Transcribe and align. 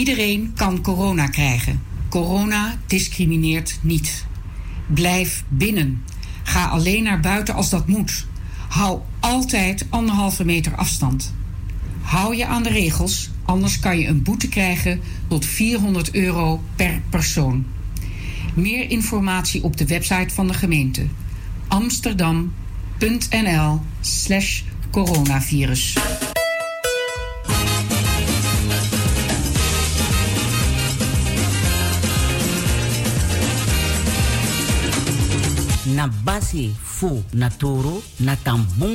Iedereen 0.00 0.52
kan 0.56 0.82
corona 0.82 1.26
krijgen. 1.26 1.82
Corona 2.08 2.78
discrimineert 2.86 3.78
niet. 3.82 4.26
Blijf 4.86 5.44
binnen. 5.48 6.04
Ga 6.42 6.66
alleen 6.66 7.02
naar 7.02 7.20
buiten 7.20 7.54
als 7.54 7.70
dat 7.70 7.86
moet. 7.86 8.26
Hou 8.68 9.00
altijd 9.20 9.86
anderhalve 9.90 10.44
meter 10.44 10.76
afstand. 10.76 11.34
Hou 12.00 12.36
je 12.36 12.46
aan 12.46 12.62
de 12.62 12.68
regels, 12.68 13.30
anders 13.44 13.80
kan 13.80 13.98
je 13.98 14.06
een 14.06 14.22
boete 14.22 14.48
krijgen 14.48 15.00
tot 15.28 15.44
400 15.44 16.14
euro 16.14 16.62
per 16.76 17.02
persoon. 17.10 17.66
Meer 18.54 18.90
informatie 18.90 19.62
op 19.62 19.76
de 19.76 19.86
website 19.86 20.34
van 20.34 20.46
de 20.46 20.54
gemeente 20.54 21.06
amsterdam.nl 21.68 23.80
na 36.00 36.08
basi 36.08 36.72
fu 36.82 37.22
na 37.32 37.50
toro 37.50 38.00
na 38.20 38.34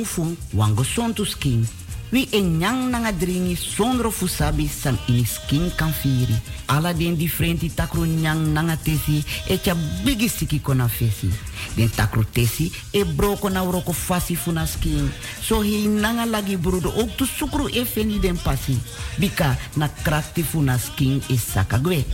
fu 0.04 0.36
wango 0.52 0.82
sontu 0.82 1.24
skin. 1.24 1.64
Wi 2.10 2.28
en 2.32 2.58
nyang 2.58 2.90
nanga 2.90 3.12
dringi 3.12 3.54
sondro 3.54 4.10
fu 4.10 4.26
sabi 4.26 4.66
san 4.66 4.98
ini 5.06 5.24
skin 5.24 5.70
kan 5.76 5.92
firi. 5.92 6.34
Ala 6.66 6.92
den 6.92 7.16
differenti 7.16 7.70
takru 7.70 8.04
nyang 8.04 8.52
nanga 8.52 8.76
tesi 8.76 9.24
e 9.48 9.58
bigi 10.04 10.28
siki 10.28 10.60
kona 10.60 10.88
fesi. 10.88 11.30
Den 11.76 11.90
takru 11.90 12.24
tesi 12.24 12.72
e 12.90 13.04
broko 13.04 13.48
na 13.48 13.62
uroko 13.62 13.92
fasi 13.92 14.34
fu 14.34 14.50
na 14.50 14.66
skin. 14.66 15.08
So 15.40 15.62
hi 15.62 15.86
nanga 15.86 16.26
lagi 16.26 16.56
brudo 16.56 16.88
ook 16.88 17.16
tu 17.16 17.24
sukru 17.24 17.68
e 17.68 17.84
feni 17.84 18.18
den 18.18 18.36
pasi. 18.36 18.78
Bika 19.18 19.56
na 19.76 19.88
krakti 20.02 20.42
fu 20.42 20.60
na 20.60 20.76
skin 20.76 21.22
e 21.28 21.36
sakagwe. 21.36 22.04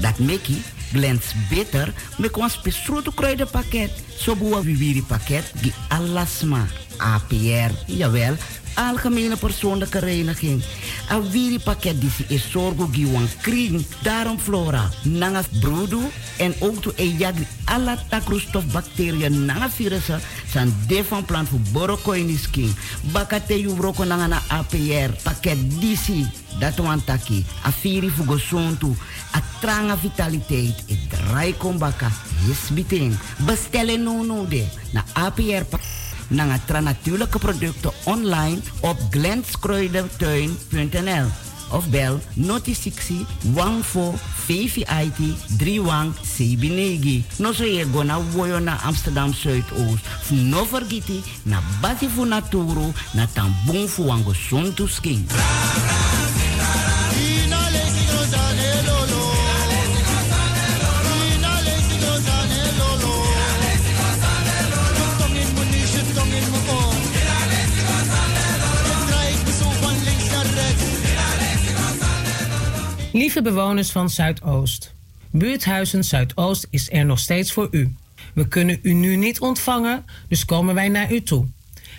Dat 0.00 0.18
meki 0.18 0.62
Glens 0.96 1.34
Bitter 1.50 1.92
met 2.16 2.36
ons 2.40 2.56
besproken 2.64 3.14
kruidenpakket. 3.14 3.92
Zo 4.16 4.36
boa 4.40 4.62
viviri 4.64 5.04
pakket 5.04 5.52
die 5.60 5.74
alasma. 5.92 6.64
APR, 6.98 7.72
jawel, 7.86 8.36
algemene 8.76 9.36
persoonlijke 9.36 9.98
reiniging. 9.98 10.62
A 11.10 11.20
viri 11.20 11.58
pakket 11.58 12.00
die 12.00 12.10
is 12.28 12.50
zorgo 12.50 12.88
giwan 12.92 13.28
kring, 13.40 13.86
daarom 14.02 14.38
flora, 14.38 14.90
nanga 15.02 15.42
broedu 15.60 16.00
en 16.36 16.54
ook 16.60 16.82
to 16.82 16.92
e 16.96 17.08
jagri 17.18 17.46
alla 17.64 17.96
takroestof 18.08 18.66
bacteriën 18.72 19.44
nanga 19.44 19.70
virussen 19.70 20.20
san 20.52 20.74
de 20.88 21.04
van 21.04 21.24
plan 21.24 21.46
voor 21.46 21.60
borokoini 21.72 22.36
skin. 22.36 22.74
Bakate 23.12 23.60
yu 23.60 23.74
broko 23.74 24.04
nanga 24.04 24.26
na 24.26 24.42
APR 24.48 25.10
pakket 25.22 25.80
disi. 25.80 26.26
Dat 26.58 26.76
wan 26.76 27.04
taki. 27.04 27.44
A 27.66 27.72
firi. 27.72 28.12
A 29.34 29.40
tranga 29.60 29.98
vitaliteit. 29.98 30.84
E 30.86 30.98
draai 31.08 31.54
kombaka. 31.56 32.10
Yes 32.46 32.70
biting. 32.72 33.18
Bestellen 33.46 34.02
no 34.02 34.22
no 34.22 34.46
de. 34.48 34.64
Na 34.92 35.04
APR 35.12 35.64
pakket 35.64 36.05
naar 36.28 36.60
tra 36.64 36.80
natuurlijke 36.80 37.38
producten 37.38 37.90
online 38.04 38.58
op 38.80 38.96
glenskruidentuin.nl 39.10 41.26
of 41.70 41.88
bel 41.88 42.20
noti 42.34 42.74
60 42.74 43.16
14 43.82 44.18
VVIT 44.46 45.18
31 45.58 46.14
Sebinegi. 46.22 47.24
No 47.38 47.52
so 47.52 47.64
je 47.64 47.86
go 47.92 48.02
na 48.02 48.20
woyo 48.32 48.58
Amsterdam 48.82 49.34
Zuidoost. 49.34 50.04
No 50.30 50.66
vergiti 50.66 51.22
na 51.42 51.62
basi 51.80 52.08
fu 52.08 52.24
naturo 52.24 52.92
na 53.12 53.26
tambung 53.26 53.88
fu 53.88 54.04
skin. 54.86 55.26
Lieve 73.26 73.42
bewoners 73.42 73.90
van 73.90 74.10
Zuidoost. 74.10 74.94
Buurthuizen 75.30 76.04
Zuidoost 76.04 76.66
is 76.70 76.90
er 76.90 77.04
nog 77.04 77.18
steeds 77.18 77.52
voor 77.52 77.68
u. 77.70 77.94
We 78.34 78.48
kunnen 78.48 78.78
u 78.82 78.92
nu 78.92 79.16
niet 79.16 79.40
ontvangen, 79.40 80.04
dus 80.28 80.44
komen 80.44 80.74
wij 80.74 80.88
naar 80.88 81.12
u 81.12 81.22
toe. 81.22 81.46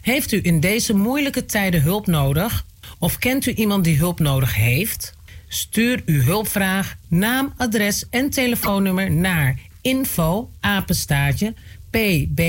Heeft 0.01 0.31
u 0.31 0.39
in 0.43 0.59
deze 0.59 0.93
moeilijke 0.93 1.45
tijden 1.45 1.81
hulp 1.81 2.07
nodig? 2.07 2.65
Of 2.99 3.17
kent 3.17 3.45
u 3.45 3.53
iemand 3.53 3.83
die 3.83 3.97
hulp 3.97 4.19
nodig 4.19 4.55
heeft? 4.55 5.15
Stuur 5.47 6.01
uw 6.05 6.21
hulpvraag, 6.21 6.95
naam, 7.07 7.53
adres 7.57 8.05
en 8.09 8.29
telefoonnummer 8.29 9.11
naar 9.11 9.59
info 9.81 10.51
apenstaartje 10.59 11.53
pbazo.nl 11.89 12.43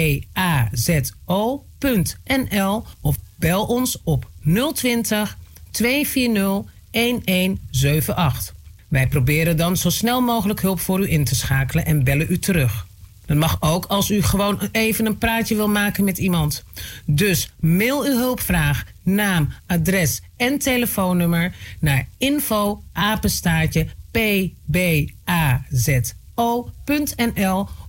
of 3.01 3.17
bel 3.37 3.67
ons 3.67 3.99
op 4.05 4.31
020 4.75 5.39
240 5.71 6.73
1178. 6.91 8.57
Wij 8.89 9.09
proberen 9.09 9.57
dan 9.57 9.77
zo 9.77 9.91
snel 9.91 10.21
mogelijk 10.21 10.61
hulp 10.61 10.81
voor 10.81 11.01
u 11.01 11.11
in 11.11 11.25
te 11.25 11.35
schakelen 11.35 11.87
en 11.87 12.05
bellen 12.05 12.27
u 12.31 12.39
terug. 12.39 12.87
Dat 13.27 13.37
mag 13.37 13.57
ook 13.61 13.85
als 13.85 14.11
u 14.11 14.23
gewoon 14.23 14.69
even 14.73 15.07
een 15.07 15.19
praatje 15.19 15.55
wil 15.55 15.69
maken 15.69 16.05
met 16.05 16.19
iemand. 16.19 16.65
Dus 17.05 17.53
mail 17.61 18.05
uw 18.05 18.17
hulpvraag, 18.17 18.85
naam, 19.03 19.53
adres 19.67 20.23
en 20.37 20.59
telefoonnummer 20.59 21.55
naar 21.79 22.09
info 22.19 22.83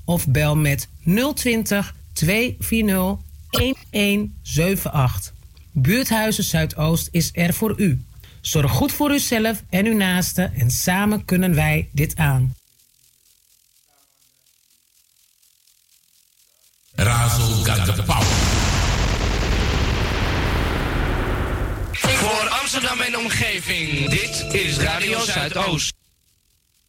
of 0.06 0.28
bel 0.28 0.56
met 0.56 0.88
020 1.34 1.96
240 2.14 3.18
1178. 3.50 5.34
Buurthuizen 5.72 6.44
Zuidoost 6.44 7.08
is 7.12 7.30
er 7.34 7.54
voor 7.54 7.74
u. 7.78 8.04
Zorg 8.42 8.72
goed 8.72 8.92
voor 8.92 9.12
uzelf 9.12 9.64
en 9.70 9.86
uw 9.86 9.96
naasten 9.96 10.54
en 10.54 10.72
samen 10.72 11.26
kunnen 11.26 11.56
wij 11.56 11.90
dit 11.92 12.16
aan. 12.16 12.56
Razo 16.96 17.44
got 17.44 17.96
the 17.96 18.04
power. 18.04 18.26
Voor 21.92 22.50
Amsterdam 22.50 23.00
en 23.00 23.18
omgeving, 23.18 24.10
dit 24.10 24.46
is 24.52 24.78
Radio 24.78 25.20
Zuidoost. 25.20 25.94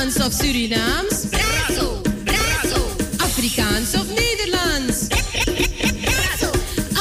Antilliaans 0.06 0.26
of 0.26 0.32
Surinaams? 0.32 1.24
Razo, 1.30 2.00
Razo. 2.24 2.80
Afrikaans 3.18 3.94
of 3.94 4.06
Nederlands? 4.06 5.08
Razo. 6.04 6.50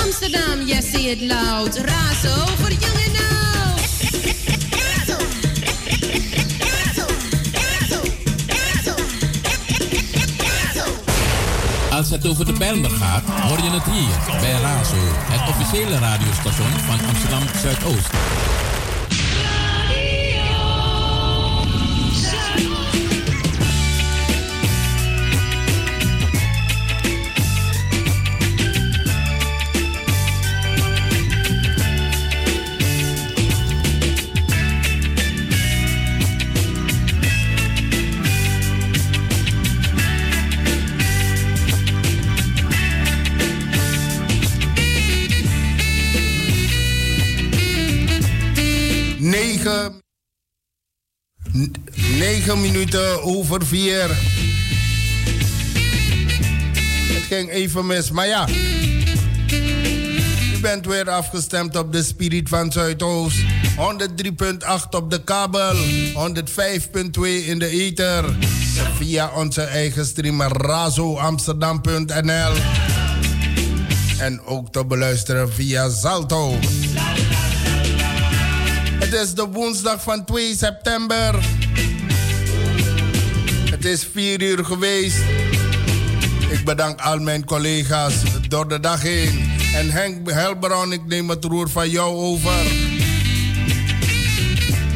Amsterdam, 0.04 0.66
yes, 0.66 0.92
say 0.92 1.12
it 1.12 1.22
loud. 1.22 1.76
Razo 1.76 2.46
voor 2.58 2.72
jong 2.72 3.00
en 3.06 3.16
oud. 3.62 3.80
Razo. 4.72 5.18
Razo, 6.58 7.06
Razo, 7.52 8.02
Razo. 8.48 8.94
Razo. 10.38 10.86
Als 11.92 12.10
het 12.10 12.28
over 12.28 12.46
de 12.46 12.54
Bijlmer 12.54 12.90
gaat, 12.90 13.24
hoor 13.42 13.58
je 13.58 13.70
het 13.70 13.84
hier 13.84 14.40
bij 14.40 14.62
Razo, 14.62 14.98
het 15.32 15.50
officiële 15.50 16.00
radiostation 16.00 16.72
van 16.88 17.08
Amsterdam 17.08 17.44
Zuidoost. 17.62 18.55
Negen, 49.66 50.02
n- 51.58 51.74
negen 52.18 52.62
minuten 52.62 53.24
over 53.24 53.66
vier. 53.66 54.08
Het 57.14 57.24
ging 57.28 57.50
even 57.50 57.86
mis, 57.86 58.12
maar 58.12 58.28
ja. 58.28 58.48
U 60.54 60.60
bent 60.62 60.86
weer 60.86 61.10
afgestemd 61.10 61.76
op 61.76 61.92
de 61.92 62.04
Spirit 62.04 62.50
van 62.50 62.72
Zuidoost. 62.72 63.38
103.8 63.38 63.44
op 64.90 65.12
de 65.12 65.24
kabel, 65.24 65.76
105.2 65.76 65.82
in 67.46 67.60
de 67.60 67.68
ether. 67.68 68.36
Via 68.98 69.32
onze 69.36 69.62
eigen 69.62 70.06
streamer 70.06 70.52
razoamsterdam.nl. 70.52 72.54
En 74.20 74.42
ook 74.46 74.72
te 74.72 74.86
beluisteren 74.86 75.54
via 75.54 75.90
Zalto. 75.90 76.60
Het 79.16 79.24
is 79.24 79.34
de 79.34 79.48
woensdag 79.48 80.02
van 80.02 80.26
2 80.26 80.56
september. 80.56 81.36
Het 83.70 83.86
is 83.86 84.08
4 84.14 84.42
uur 84.42 84.66
geweest. 84.66 85.18
Ik 86.50 86.66
bedank 86.66 87.02
al 87.02 87.20
mijn 87.20 87.46
collega's 87.46 88.14
door 88.48 88.68
de 88.68 88.80
dag 88.80 89.02
heen. 89.02 89.52
En 89.76 89.90
Henk 89.90 90.32
Helbron, 90.32 90.92
ik 90.92 91.06
neem 91.06 91.30
het 91.30 91.44
roer 91.44 91.70
van 91.70 91.90
jou 91.90 92.16
over. 92.16 92.66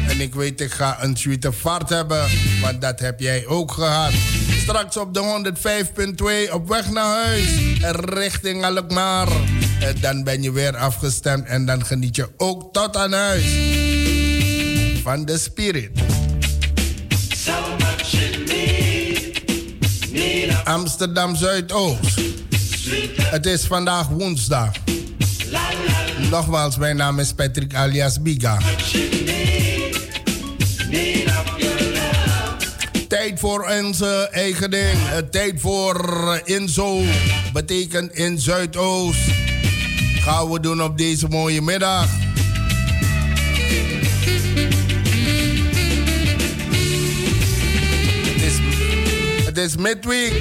En 0.08 0.20
ik 0.20 0.34
weet, 0.34 0.60
ik 0.60 0.72
ga 0.72 1.02
een 1.02 1.16
suite 1.16 1.52
vaart 1.52 1.88
hebben, 1.88 2.28
want 2.62 2.80
dat 2.80 3.00
heb 3.00 3.20
jij 3.20 3.46
ook 3.46 3.72
gehad. 3.72 4.12
Straks 4.62 4.96
op 4.96 5.14
de 5.14 5.52
105.2 6.48 6.52
op 6.52 6.68
weg 6.68 6.90
naar 6.90 7.24
huis, 7.24 7.48
richting 7.94 8.64
Alkmaar. 8.64 9.28
En 9.80 9.96
dan 10.00 10.24
ben 10.24 10.42
je 10.42 10.52
weer 10.52 10.76
afgestemd 10.76 11.46
en 11.46 11.66
dan 11.66 11.84
geniet 11.84 12.16
je 12.16 12.28
ook 12.36 12.72
tot 12.72 12.96
aan 12.96 13.12
huis 13.12 13.89
van 15.02 15.24
de 15.24 15.38
Spirit. 15.38 15.90
Amsterdam 20.64 21.36
Zuidoost. 21.36 22.20
Het 23.20 23.46
is 23.46 23.64
vandaag 23.64 24.08
woensdag. 24.08 24.70
Nogmaals, 26.30 26.76
mijn 26.76 26.96
naam 26.96 27.18
is 27.18 27.32
Patrick 27.32 27.74
alias 27.74 28.22
Biga. 28.22 28.58
Tijd 33.08 33.40
voor 33.40 33.72
onze 33.82 34.28
eigen 34.32 34.70
ding. 34.70 34.98
Eh, 35.12 35.16
Tijd 35.30 35.60
voor 35.60 36.40
Inzo. 36.44 37.02
Betekent 37.52 38.12
in 38.12 38.38
Zuidoost. 38.38 39.18
Gaan 40.14 40.50
we 40.50 40.60
doen 40.60 40.82
op 40.82 40.98
deze 40.98 41.28
mooie 41.28 41.62
middag. 41.62 42.29
Het 49.50 49.58
is 49.58 49.76
midweek. 49.76 50.32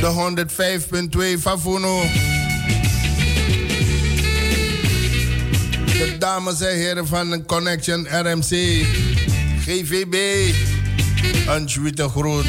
De 0.00 0.44
105.2 1.36 1.40
van 1.42 1.60
Funo. 1.60 2.02
De 5.86 6.16
dames 6.18 6.60
en 6.60 6.76
heren 6.76 7.06
van 7.06 7.30
de 7.30 7.44
Connection 7.44 8.06
RMC. 8.10 8.84
GVB. 9.60 10.50
Een 11.48 11.68
zwitte 11.68 12.08
groet. 12.08 12.46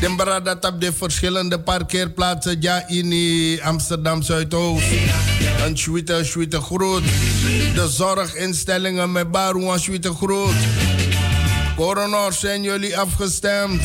Den 0.00 0.16
dat 0.44 0.64
op 0.64 0.80
de 0.80 0.92
verschillende 0.92 1.60
parkeerplaatsen 1.60 2.56
ja 2.60 2.88
in 2.88 3.60
Amsterdam 3.62 4.22
Zuidoost. 4.22 4.84
Een 5.64 5.78
zwitte, 5.78 6.24
zwitte 6.24 6.60
groet. 6.60 7.02
De 7.74 7.88
zorginstellingen 7.88 9.12
met 9.12 9.30
Baru 9.30 9.68
een 9.68 9.78
zwitte 9.78 10.14
groet. 10.14 10.54
Coroners 11.76 12.40
zijn 12.40 12.62
jullie 12.62 12.98
afgestemd. 12.98 13.82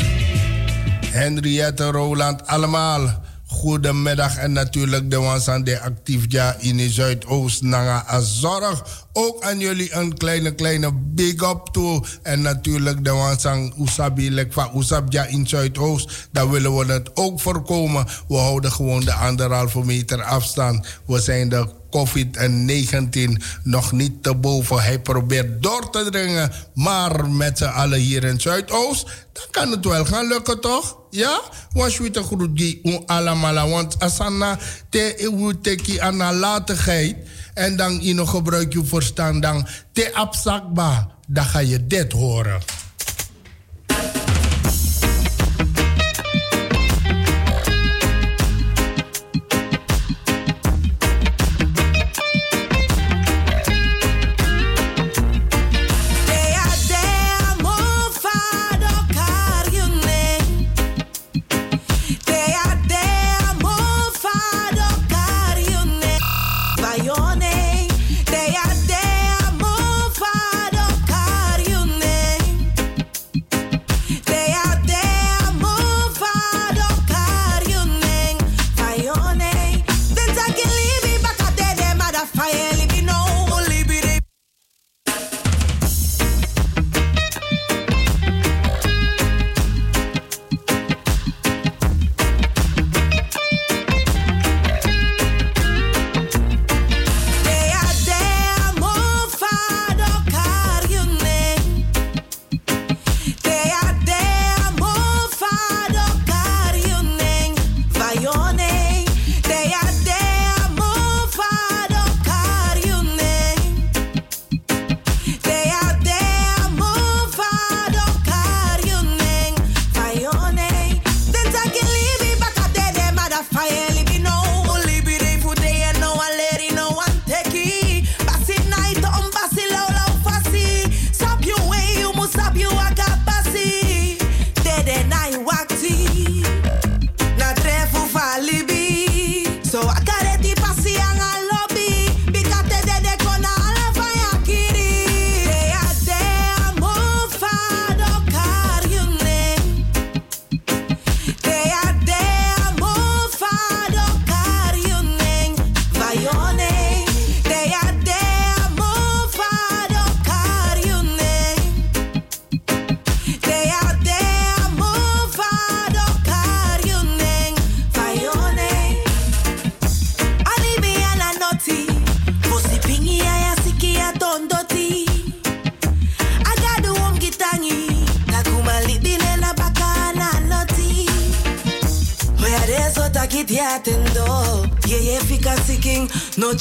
Henriette, 1.06 1.92
Roland, 1.92 2.48
allemaal. 2.48 3.24
Goedemiddag 3.60 4.38
en 4.38 4.52
natuurlijk 4.52 5.12
de 5.12 5.18
ones 5.18 5.48
aan 5.48 5.64
de 5.64 5.80
actief 5.80 6.26
ja 6.28 6.56
in 6.60 6.90
Zuidoost 6.90 7.62
Nanga 7.62 8.06
Azorg. 8.06 9.08
Ook 9.14 9.44
aan 9.44 9.60
jullie 9.60 9.94
een 9.94 10.18
kleine, 10.18 10.56
kleine 10.56 10.94
big 10.94 11.34
up 11.34 11.68
toe. 11.72 12.04
En 12.24 12.42
natuurlijk 12.42 13.04
de 13.04 13.40
aan 13.44 13.74
Usabi, 13.80 14.32
lek 14.32 14.54
van 14.54 14.72
Usabja 14.76 15.26
in 15.26 15.48
Zuidoost. 15.48 16.30
Daar 16.32 16.50
willen 16.50 16.78
we 16.78 16.94
het 16.94 17.10
ook 17.14 17.40
voorkomen. 17.40 18.06
We 18.28 18.36
houden 18.36 18.72
gewoon 18.72 19.02
de 19.02 19.14
anderhalve 19.14 19.86
meter 19.86 20.24
afstand. 20.24 20.88
We 21.06 21.20
zijn 21.20 21.50
de 21.50 21.68
COVID-19 21.90 23.44
nog 23.64 23.92
niet 23.92 24.24
te 24.24 24.36
boven. 24.36 24.82
Hij 24.82 25.00
probeert 25.00 25.64
door 25.64 25.90
te 25.90 26.08
dringen. 26.12 26.52
Maar 26.74 27.30
met 27.30 27.58
z'n 27.58 27.64
allen 27.64 28.00
hier 28.00 28.24
in 28.24 28.40
Zuidoost, 28.40 29.04
dan 29.34 29.44
kan 29.52 29.72
het 29.72 29.86
wel 29.86 30.06
gaan 30.06 30.28
lukken, 30.28 30.62
toch? 30.62 30.98
Ja? 31.10 31.42
Was 31.74 31.98
je 31.98 32.12
te 32.12 32.22
goed 32.22 32.58
die 32.58 33.04
allemaal. 33.06 33.70
Want 33.70 34.00
asana 34.00 34.58
te 34.90 35.58
teki 35.62 36.00
aan 36.00 36.18
nalatigheid. 36.18 37.16
En 37.54 37.76
dan 37.76 38.02
in 38.02 38.28
gebruik 38.28 38.74
je 38.74 38.86
verstand 38.86 39.42
dan 39.42 39.68
te 39.92 40.14
absakba. 40.14 41.12
Dan 41.28 41.46
ga 41.46 41.60
je 41.60 41.88
dit 41.88 42.12
horen. 42.12 42.62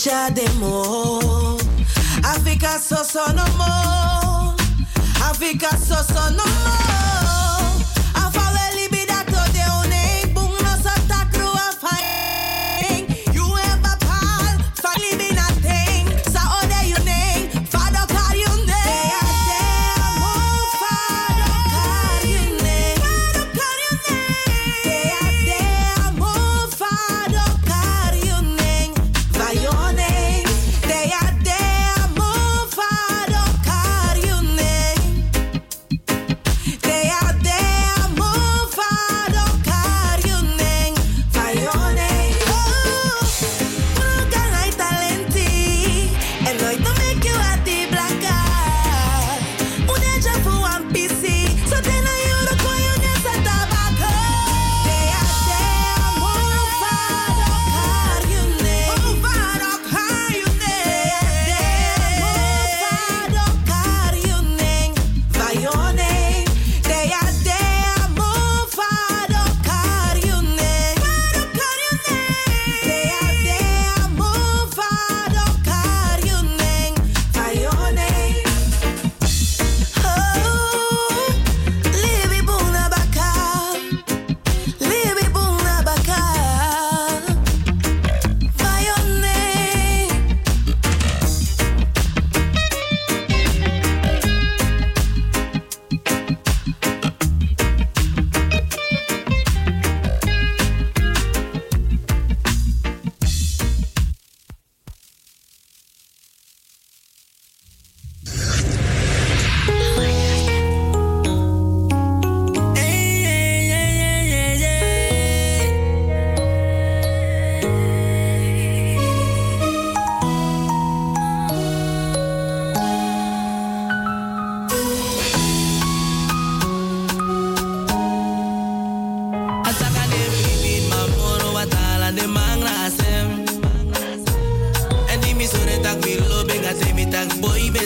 mucha 0.08 0.30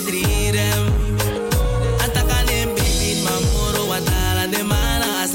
bedrirem 0.02 0.84
Antakalem 2.02 2.74
bibit 2.74 3.22
mamoro 3.24 3.86
watala 3.88 4.46
de 4.50 4.62
mana 4.62 5.26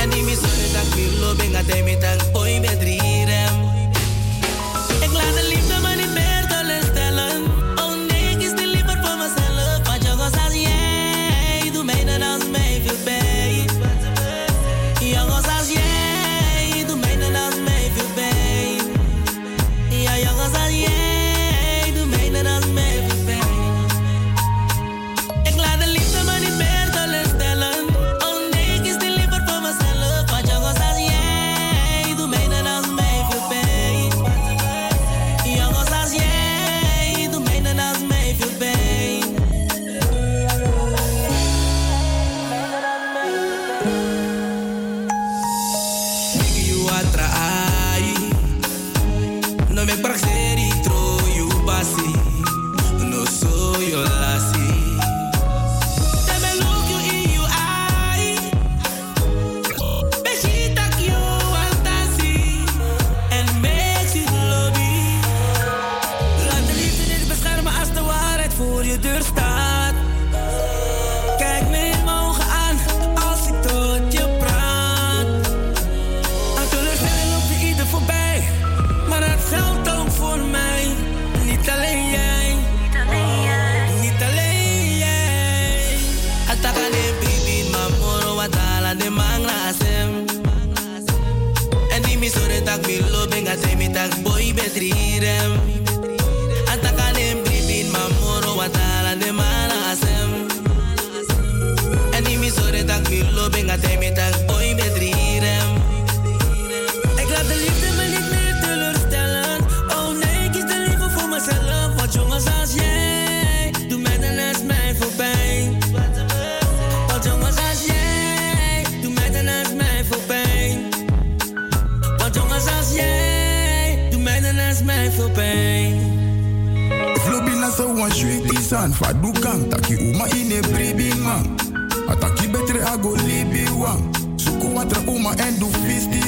En 0.00 0.10
dimi 0.10 0.34
sore 0.34 0.68
tak 0.72 0.86
pilo 0.96 1.34
benga 1.36 1.62
oi 2.34 2.60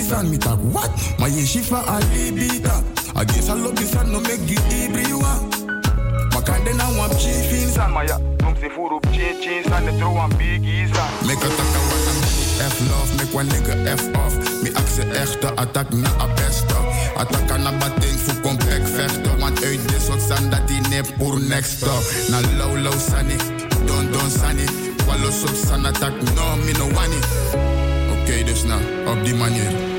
san, 0.09 0.31
me 0.31 0.38
talk 0.38 0.59
what? 0.73 0.91
My 1.19 1.29
yeshiva 1.29 1.85
alibita. 1.85 2.75
I 3.15 3.25
guess 3.25 3.49
I 3.50 3.55
love 3.55 3.77
this 3.77 3.95
and 3.95 4.11
no 4.12 4.21
make 4.21 4.49
you 4.49 4.61
ibriwa. 4.73 5.33
Makande 6.33 6.73
na 6.77 6.88
wam 6.97 7.11
chiefin 7.21 7.69
san, 7.69 7.93
maya. 7.93 8.17
Tumsi 8.41 8.69
furu 8.71 8.99
chin 9.12 9.41
chin 9.43 9.65
san, 9.65 9.85
the 9.85 9.93
throw 9.99 10.17
am 10.17 10.31
biggie 10.33 10.88
san. 10.95 11.11
Make 11.27 11.45
a 11.45 11.49
taka 11.49 11.81
wala. 11.88 12.12
F 12.59 12.77
love, 12.91 13.11
make 13.19 13.35
one 13.35 13.49
nigga 13.49 13.75
F 13.87 14.05
off. 14.17 14.35
Me 14.62 14.71
axe 14.81 15.05
echte 15.21 15.49
attack 15.62 15.93
na 15.93 16.11
a 16.25 16.27
beste. 16.37 16.79
Attack 17.17 17.50
aan 17.50 17.67
a 17.67 17.73
batting 17.79 18.19
voor 18.25 18.41
complex 18.41 18.91
vechten. 18.91 19.38
Want 19.38 19.65
uit 19.65 19.88
dit 19.88 20.03
soort 20.03 20.23
zand 20.23 20.50
dat 20.50 20.69
die 20.69 20.81
nep 20.88 21.07
voor 21.19 21.41
next 21.41 21.83
up. 21.83 22.05
Na 22.31 22.40
low 22.57 22.83
low 22.83 22.99
sunny, 22.99 23.37
don 23.87 24.11
don 24.12 24.31
sunny. 24.31 24.66
Wallo 25.07 25.31
sub 25.31 25.57
sun 25.66 25.87
attack, 25.87 26.12
no 26.35 26.57
me 26.64 26.73
no 26.73 26.85
one. 26.85 27.18
Oké 28.12 28.21
okay, 28.21 28.44
dus 28.44 28.64
nou, 28.64 28.81
op 29.07 29.25
die 29.25 29.35
manier. 29.35 29.98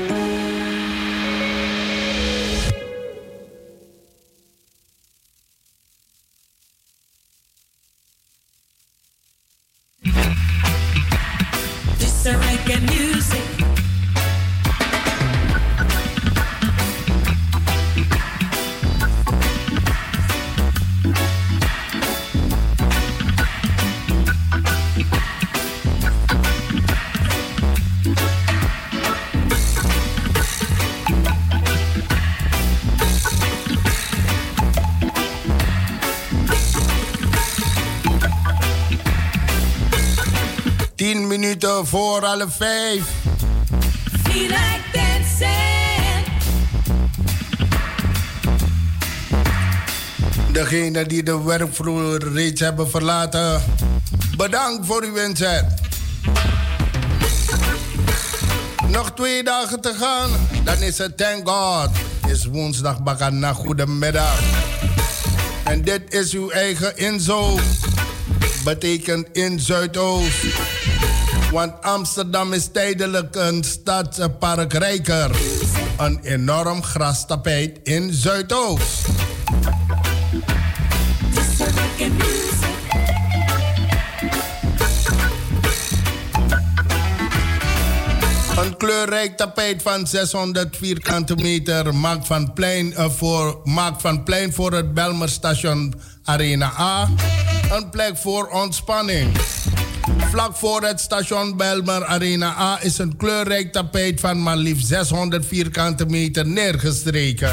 10 41.00 41.26
minuten 41.26 41.86
voor 41.86 42.24
alle 42.24 42.46
5. 42.48 43.02
Degene 50.52 51.06
die 51.06 51.22
de 51.22 51.42
werkvloer 51.42 52.32
reeds 52.32 52.60
hebben 52.60 52.90
verlaten, 52.90 53.62
bedankt 54.36 54.86
voor 54.86 55.02
uw 55.02 55.14
inzet. 55.16 55.64
Nog 58.88 59.12
twee 59.12 59.42
dagen 59.42 59.80
te 59.80 59.94
gaan, 59.98 60.30
dan 60.64 60.82
is 60.82 60.98
het 60.98 61.16
thank 61.16 61.48
God. 61.48 61.90
Is 62.28 62.44
woensdag 62.46 63.02
Bakana, 63.02 63.52
goedemiddag. 63.52 64.40
En 65.64 65.82
dit 65.82 66.14
is 66.14 66.32
uw 66.32 66.50
eigen 66.50 66.96
inzo. 66.96 67.58
Betekent 68.64 69.28
in 69.32 69.60
Zuidoost. 69.60 70.69
Want 71.50 71.82
Amsterdam 71.82 72.52
is 72.52 72.68
tijdelijk 72.72 73.36
een 73.36 73.64
stadsparkrijker. 73.64 75.30
Een 75.98 76.20
enorm 76.22 76.82
grastapijt 76.82 77.78
in 77.82 78.12
Zuidoost. 78.12 79.08
Een 88.56 88.76
kleurrijk 88.76 89.36
tapijt 89.36 89.82
van 89.82 90.06
600 90.06 90.76
vierkante 90.76 91.34
meter 91.34 91.94
maakt 91.94 92.26
van 92.26 92.52
plein, 92.52 92.94
eh, 92.94 93.10
voor, 93.10 93.60
maakt 93.64 94.00
van 94.00 94.22
plein 94.22 94.52
voor 94.52 94.72
het 94.72 94.94
Belmerstation 94.94 95.94
Arena 96.24 96.72
A 96.78 97.08
een 97.70 97.90
plek 97.90 98.16
voor 98.16 98.48
ontspanning. 98.48 99.36
Vlak 100.30 100.56
voor 100.56 100.82
het 100.82 101.00
station 101.00 101.56
Belmer 101.56 102.04
Arena 102.04 102.54
A 102.58 102.78
is 102.82 102.98
een 102.98 103.16
kleurrijk 103.16 103.72
tapijt 103.72 104.20
van 104.20 104.42
maar 104.42 104.56
liefst 104.56 104.86
600 104.86 105.46
vierkante 105.46 106.06
meter 106.06 106.46
neergestreken. 106.46 107.50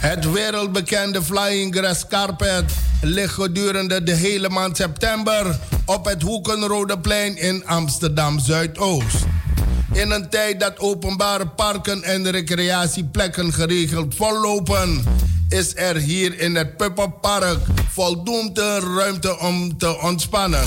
Het 0.00 0.32
wereldbekende 0.32 1.22
Flying 1.22 1.74
Grass 1.76 2.06
Carpet 2.06 2.72
ligt 3.00 3.34
gedurende 3.34 4.02
de 4.02 4.14
hele 4.14 4.48
maand 4.48 4.76
september 4.76 5.58
op 5.84 6.04
het 6.04 6.22
Hoekenrodeplein 6.22 7.36
in 7.36 7.66
Amsterdam 7.66 8.38
Zuidoost. 8.38 9.24
In 9.92 10.10
een 10.10 10.28
tijd 10.30 10.60
dat 10.60 10.78
openbare 10.78 11.46
parken 11.46 12.02
en 12.02 12.30
recreatieplekken 12.30 13.52
geregeld 13.52 14.14
vollopen, 14.14 15.04
is 15.48 15.76
er 15.76 15.96
hier 15.96 16.38
in 16.38 16.54
het 16.54 16.76
Puppenpark 16.76 17.58
voldoende 17.88 18.80
ruimte 18.96 19.38
om 19.38 19.78
te 19.78 20.00
ontspannen. 20.00 20.64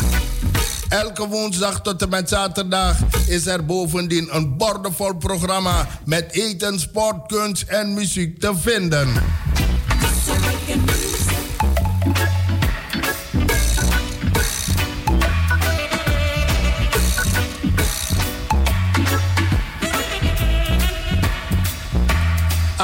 Elke 0.89 1.27
woensdag 1.27 1.81
tot 1.81 2.01
en 2.01 2.09
met 2.09 2.29
zaterdag 2.29 2.97
is 3.27 3.45
er 3.45 3.65
bovendien 3.65 4.35
een 4.35 4.57
bordenvol 4.57 5.15
programma 5.15 5.87
met 6.05 6.31
eten, 6.31 6.79
sport, 6.79 7.27
kunst 7.27 7.61
en 7.61 7.93
muziek 7.93 8.39
te 8.39 8.51
vinden. 8.55 9.07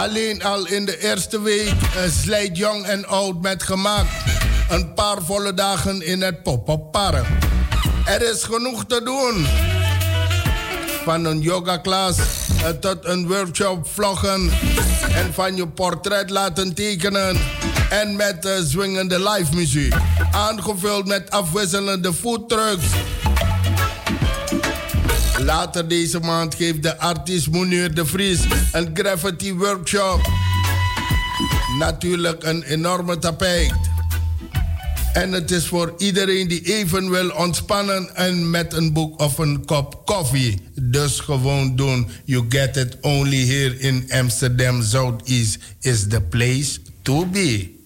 Alleen 0.02 0.44
al 0.44 0.68
in 0.68 0.86
de 0.86 1.04
eerste 1.04 1.42
week 1.42 1.74
uh, 1.74 2.02
slijt 2.22 2.58
jong 2.58 2.86
en 2.86 3.08
oud 3.08 3.42
met 3.42 3.64
gemak. 3.64 4.06
Een 4.70 4.94
paar 4.94 5.18
volle 5.22 5.54
dagen 5.54 6.06
in 6.06 6.22
het 6.22 6.44
pop-up 6.44 6.92
park. 6.92 7.26
Er 8.06 8.22
is 8.32 8.44
genoeg 8.44 8.86
te 8.86 9.02
doen. 9.04 9.46
Van 11.04 11.26
een 11.26 11.42
yogaklas 11.42 12.18
uh, 12.18 12.70
tot 12.70 12.98
een 13.06 13.28
workshop 13.28 13.88
vloggen. 13.88 14.52
En 15.14 15.34
van 15.34 15.56
je 15.56 15.68
portret 15.68 16.30
laten 16.30 16.74
tekenen. 16.74 17.38
En 17.90 18.16
met 18.16 18.46
uh, 18.46 18.52
zwingende 18.64 19.30
live 19.30 19.56
muziek. 19.56 19.94
Aangevuld 20.32 21.06
met 21.06 21.32
afwisselende 21.32 22.14
foodtrucks. 22.14 22.86
Later 25.46 25.88
deze 25.88 26.20
maand 26.20 26.56
geeft 26.56 26.84
de 26.84 26.98
artiest 26.98 27.50
Mounir 27.50 27.94
de 27.94 28.06
Vries 28.06 28.40
een 28.72 28.90
graffiti 28.94 29.54
workshop. 29.54 30.22
Natuurlijk 31.80 32.44
een 32.44 32.64
enorme 32.64 33.18
tapijt. 33.18 33.74
En 35.14 35.32
het 35.32 35.52
is 35.52 35.68
voor 35.68 35.94
iedereen 35.98 36.48
die 36.48 36.62
even 36.74 37.10
wil 37.10 37.30
ontspannen 37.30 38.16
en 38.16 38.50
met 38.50 38.74
een 38.74 38.94
boek 38.94 39.20
of 39.20 39.38
een 39.38 39.66
kop 39.66 40.06
koffie. 40.06 40.62
Dus 40.82 41.20
gewoon 41.20 41.76
doen. 41.76 42.08
You 42.26 42.46
get 42.50 42.78
it 42.78 42.98
only 43.02 43.46
here 43.46 43.80
in 43.80 44.06
Amsterdam 44.10 44.84
Southeast 44.84 45.58
is 45.80 46.08
the 46.08 46.22
place 46.22 46.80
to 47.02 47.26
be. 47.26 47.81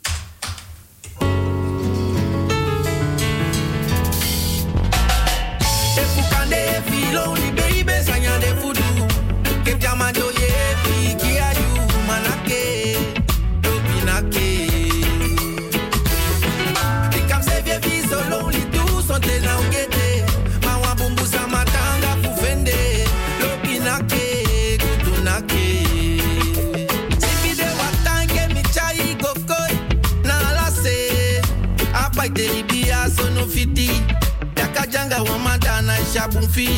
Yakajanga 35.16 35.32
wamadana 35.32 36.00
ishabumfi 36.00 36.70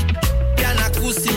yana 0.63 0.89
kusi 0.89 1.31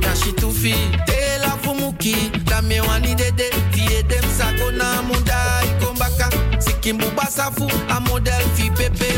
na 0.00 0.16
shitufi. 0.16 0.74
Tela 1.06 1.50
fumuki 1.62 2.16
tamewani 2.44 3.14
dede 3.14 3.50
tiede 3.70 4.20
msako 4.20 4.70
na 4.70 5.02
munda 5.02 5.62
ikombaka 5.64 6.30
sikimbu 6.58 7.06
basafu 7.16 7.70
a 7.88 8.00
model 8.00 8.42
fi 8.54 8.70
pepe 8.70 9.11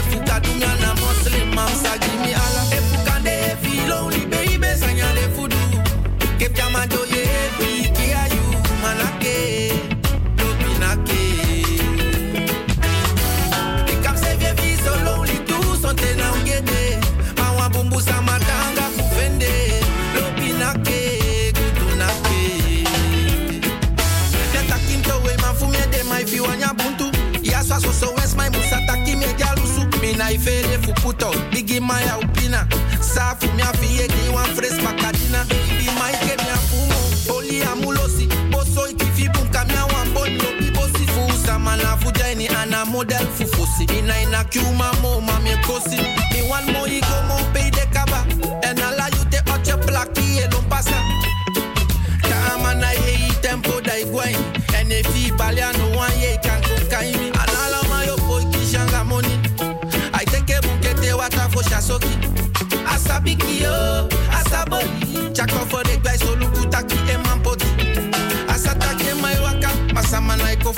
I 30.26 30.38
fere 30.38 30.78
fu 30.82 30.92
puto 30.94 31.30
Bigi 31.50 31.80
maya 31.80 32.18
upina 32.18 32.66
Safu 33.00 33.46
mi 33.54 33.62
afie 33.62 34.06
ki 34.08 34.28
wan 34.34 34.46
fres 34.54 34.72
makadina 34.82 35.44
Baby 35.48 35.86
my 35.98 36.12
ke 36.12 36.36
mi 36.42 36.50
afumo 36.50 36.98
Poli 37.26 37.62
amulosi 37.62 38.26
Boso 38.50 38.88
ikifi 38.88 39.28
bunka 39.28 39.64
mi 39.64 39.74
awan 39.74 40.12
bon 40.14 40.30
Lobi 40.38 40.70
bosi 40.70 41.06
fu 41.06 41.46
Sama 41.46 41.76
na 41.76 41.96
fu 41.96 42.10
jaini 42.12 42.48
ana 42.48 42.84
model 42.86 43.26
fu 43.36 43.46
fusi 43.46 43.84
Ina 43.98 44.22
ina 44.22 44.44
kiuma 44.44 44.92
mo 45.02 45.20
mami 45.20 45.50
kosi 45.66 45.96
Mi 46.32 46.42
wan 46.50 46.64
mo 46.72 46.86
iko 46.86 47.22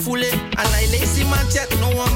Masama 0.07 0.19
na 0.19 0.29
iko 0.29 0.31
fule 0.31 0.31
Ana 0.57 0.83
ile 0.83 0.99
isi 0.99 1.25
manchet 1.25 1.81
no 1.81 1.88
one 1.88 2.14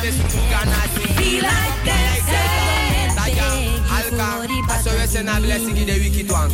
Feel 0.00 1.42
like 1.42 1.84
dancing. 1.84 2.70
So 4.80 4.90
you 4.92 5.06
say 5.06 5.22
na 5.22 5.38
blessing 5.40 5.74
give 5.74 5.86
the 5.86 6.00
wicked 6.00 6.30
one. 6.32 6.48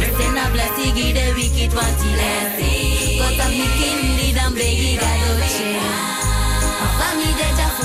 Listen 0.00 0.38
a 0.38 0.48
blessing, 0.52 0.94
give 0.94 1.12
the 1.12 1.36
wicked 1.36 1.74
one 1.76 1.94
till 2.00 2.16
blessing. 2.16 3.20
Cause 3.20 3.40
I'm 3.44 3.52
the 3.52 3.66
king, 3.76 4.00
lead 4.16 4.38
and 4.40 4.54
beg, 4.54 5.00
God 5.00 5.20
don't 5.20 5.44
change. 5.52 5.84
My 6.80 6.88
family, 6.96 7.28
they 7.36 7.52
just 7.60 7.76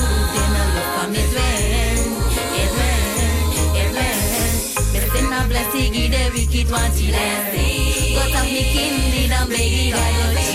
no 5.17 5.35
a 5.35 5.47
blessing, 5.49 5.91
give 5.91 6.11
the 6.11 6.23
wicked 6.31 6.71
one 6.71 6.91
till 6.91 7.11
blessing. 7.11 8.15
Cause 8.15 8.35
I'm 8.35 8.47
the 8.55 8.63
king, 8.71 8.95
lead. 9.11 10.46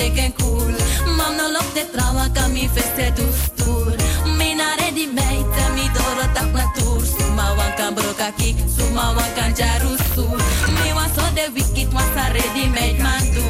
Take 0.00 0.18
and 0.24 0.34
cool. 0.38 0.68
Mam 1.16 1.36
no 1.36 1.46
love 1.52 1.72
the 1.76 1.84
trauma, 1.92 2.24
kan 2.34 2.52
mi 2.54 2.64
stoer. 2.68 3.92
Me 4.38 4.48
na 4.60 4.68
ready 4.80 5.06
mate, 5.16 5.62
mi 5.76 5.84
doro 5.96 6.26
tak 6.36 6.48
na 6.56 6.64
tour. 6.76 7.00
Suma 7.12 7.46
wan 7.58 7.70
kan 7.78 7.92
broka 7.94 8.28
kick, 8.40 8.56
suma 8.76 9.04
wan 9.16 9.30
kan 9.36 9.52
jaru 9.58 9.92
stoer. 10.06 10.40
Me 10.80 10.88
was 10.96 11.12
so 11.16 11.24
the 11.36 11.44
wicked, 11.54 11.92
was 11.92 12.16
a 12.22 12.24
ready 12.36 12.66
made 12.76 12.98
man 13.04 13.24
do. 13.34 13.44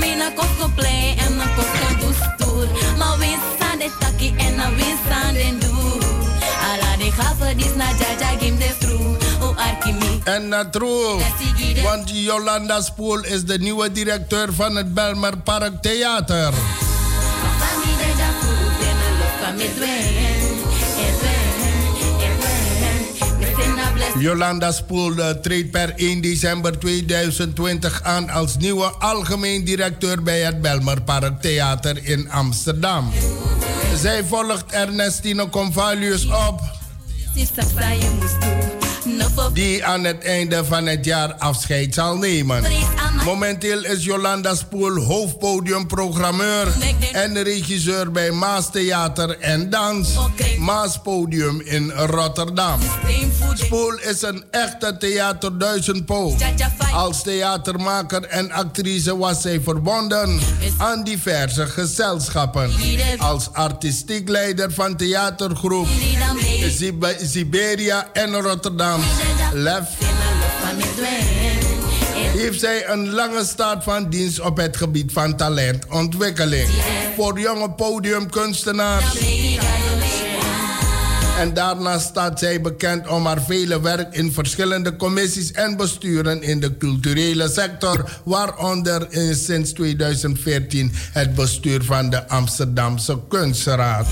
Me 0.00 0.10
na 0.20 0.28
koko 0.38 0.66
play, 0.78 1.14
en 1.22 1.32
na 1.38 1.46
koko 1.56 1.88
do 2.00 2.08
stoer. 2.22 2.68
Ma 3.00 3.08
win 3.20 3.38
san 3.58 3.78
de 3.78 3.88
taki, 4.00 4.28
en 4.44 4.52
na 4.58 4.66
win 4.76 4.96
san 5.06 5.34
den 5.38 5.56
do. 5.62 5.72
Ala 6.68 6.90
de 7.00 7.08
gaffer, 7.18 7.54
dis 7.54 7.74
na 7.80 7.88
jaja, 8.00 8.30
game 8.40 8.58
the 8.58 8.70
through. 8.80 9.21
En 10.24 10.48
na 10.48 10.70
true, 10.70 11.20
want 11.82 12.10
Jolanda 12.10 12.80
Spoel 12.80 13.24
is 13.24 13.44
de 13.44 13.58
nieuwe 13.58 13.92
directeur 13.92 14.52
van 14.52 14.76
het 14.76 14.94
Belmer 14.94 15.38
Park 15.38 15.82
Theater. 15.82 16.52
Jolanda 24.18 24.72
Spoel 24.72 25.16
eh, 25.16 25.30
treedt 25.30 25.70
per 25.70 25.92
1 25.96 26.20
december 26.20 26.78
2020 26.78 28.02
aan 28.02 28.30
als 28.30 28.56
nieuwe 28.56 28.84
algemeen 28.84 29.64
directeur 29.64 30.22
bij 30.22 30.40
het 30.40 30.60
Belmer 30.60 31.02
Park 31.02 31.40
Theater 31.40 32.04
in 32.04 32.30
Amsterdam. 32.30 33.12
Zij 33.96 34.24
volgt 34.24 34.72
Ernestine 34.72 35.48
Convalius 35.48 36.26
op, 36.26 36.60
Sister, 37.34 37.64
die 39.52 39.84
aan 39.84 40.04
het 40.04 40.24
einde 40.24 40.64
van 40.64 40.86
het 40.86 41.04
jaar 41.04 41.34
afscheid 41.34 41.94
zal 41.94 42.16
nemen. 42.16 42.62
Momenteel 43.24 43.84
is 43.84 44.04
Jolanda 44.04 44.54
Spoel 44.54 45.02
hoofdpodiumprogrammeur 45.02 46.72
en 47.12 47.42
regisseur 47.42 48.10
bij 48.10 48.30
Maas 48.30 48.70
Theater 48.70 49.38
en 49.38 49.70
Dans, 49.70 50.08
Maas 50.58 51.00
Podium 51.02 51.60
in 51.60 51.90
Rotterdam. 51.90 52.80
Spoel 53.54 53.98
is 53.98 54.22
een 54.22 54.44
echte 54.50 54.96
theaterduizendpoot. 54.98 56.42
Als 56.92 57.22
theatermaker 57.22 58.24
en 58.24 58.50
actrice 58.50 59.16
was 59.16 59.40
zij 59.42 59.60
verbonden 59.60 60.40
aan 60.78 61.04
diverse 61.04 61.66
gezelschappen. 61.66 62.70
Als 63.18 63.52
artistiek 63.52 64.28
leider 64.28 64.72
van 64.72 64.96
theatergroep 64.96 65.86
Siberia 67.22 68.08
en 68.12 68.40
Rotterdam, 68.40 68.91
Lef 69.52 69.84
heeft 72.36 72.60
zij 72.60 72.88
een 72.88 73.10
lange 73.10 73.44
staat 73.44 73.84
van 73.84 74.08
dienst 74.08 74.40
op 74.40 74.56
het 74.56 74.76
gebied 74.76 75.12
van 75.12 75.36
talentontwikkeling. 75.36 76.68
Voor 77.16 77.40
jonge 77.40 77.70
podiumkunstenaars. 77.70 79.18
En 81.38 81.54
daarnaast 81.54 82.06
staat 82.06 82.38
zij 82.38 82.60
bekend 82.60 83.08
om 83.08 83.26
haar 83.26 83.42
vele 83.42 83.80
werk 83.80 84.14
in 84.14 84.32
verschillende 84.32 84.96
commissies 84.96 85.52
en 85.52 85.76
besturen 85.76 86.42
in 86.42 86.60
de 86.60 86.76
culturele 86.76 87.48
sector, 87.48 88.20
waaronder 88.24 89.06
sinds 89.30 89.72
2014 89.72 90.92
het 91.12 91.34
bestuur 91.34 91.84
van 91.84 92.10
de 92.10 92.28
Amsterdamse 92.28 93.18
Kunstraad. 93.28 94.06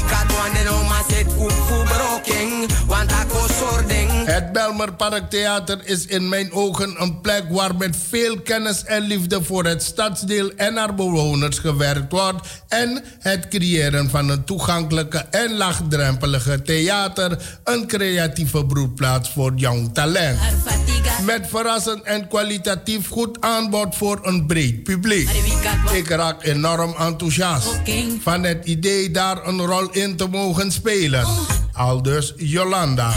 Parktheater 4.89 5.79
is 5.85 6.07
in 6.07 6.29
mijn 6.29 6.53
ogen 6.53 7.03
een 7.03 7.21
plek 7.21 7.45
waar 7.51 7.77
met 7.77 7.97
veel 8.09 8.41
kennis 8.41 8.85
en 8.85 9.03
liefde 9.03 9.43
voor 9.43 9.65
het 9.65 9.83
stadsdeel 9.83 10.51
en 10.57 10.77
haar 10.77 10.95
bewoners 10.95 11.59
gewerkt 11.59 12.13
wordt 12.13 12.49
en 12.69 13.03
het 13.19 13.49
creëren 13.49 14.11
van 14.11 14.29
een 14.29 14.45
toegankelijke 14.45 15.19
en 15.19 15.57
laagdrempelige 15.57 16.63
theater 16.63 17.59
een 17.65 17.87
creatieve 17.87 18.67
broedplaats 18.67 19.31
voor 19.31 19.53
jong 19.55 19.95
talent. 19.95 20.39
Met 21.25 21.47
verrassend 21.49 22.03
en 22.03 22.29
kwalitatief 22.29 23.09
goed 23.09 23.41
aanbod 23.41 23.97
voor 23.97 24.19
een 24.23 24.47
breed 24.47 24.83
publiek. 24.83 25.31
Ik 25.93 26.09
raak 26.09 26.45
enorm 26.45 26.95
enthousiast 26.99 27.81
van 28.21 28.43
het 28.43 28.65
idee 28.65 29.11
daar 29.11 29.47
een 29.47 29.61
rol 29.61 29.91
in 29.91 30.17
te 30.17 30.27
mogen 30.27 30.73
spelen. 30.73 31.27
Aldus 31.81 32.33
Jolanda. 32.37 33.11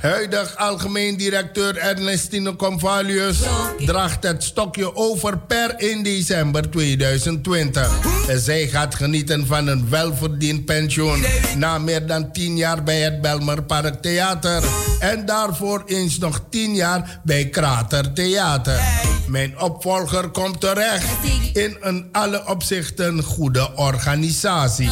Huidig 0.00 0.56
algemeen 0.56 1.16
directeur 1.16 1.76
Ernestine 1.76 2.56
Convalius 2.56 3.38
draagt 3.86 4.22
het 4.22 4.42
stokje 4.42 4.96
over 4.96 5.38
per 5.38 5.74
1 5.74 6.02
december 6.02 6.70
2020. 6.70 7.90
En 8.28 8.40
zij 8.40 8.66
gaat 8.66 8.94
genieten 8.94 9.46
van 9.46 9.66
een 9.66 9.88
welverdiend 9.88 10.64
pensioen 10.64 11.24
na 11.56 11.78
meer 11.78 12.06
dan 12.06 12.32
10 12.32 12.56
jaar 12.56 12.82
bij 12.82 13.00
het 13.00 13.20
Belmer 13.20 13.62
Park 13.62 14.02
Theater. 14.02 14.62
En 14.98 15.26
daarvoor 15.26 15.82
eens 15.86 16.18
nog 16.18 16.40
10 16.50 16.74
jaar 16.74 17.20
bij 17.24 17.48
Krater 17.48 18.12
Theater. 18.12 18.80
Mijn 19.26 19.60
opvolger 19.60 20.28
komt 20.28 20.60
terecht 20.60 21.06
in 21.52 21.76
een 21.80 22.08
alle 22.12 22.46
opzichten 22.46 23.22
goede 23.22 23.76
organisatie. 23.76 24.83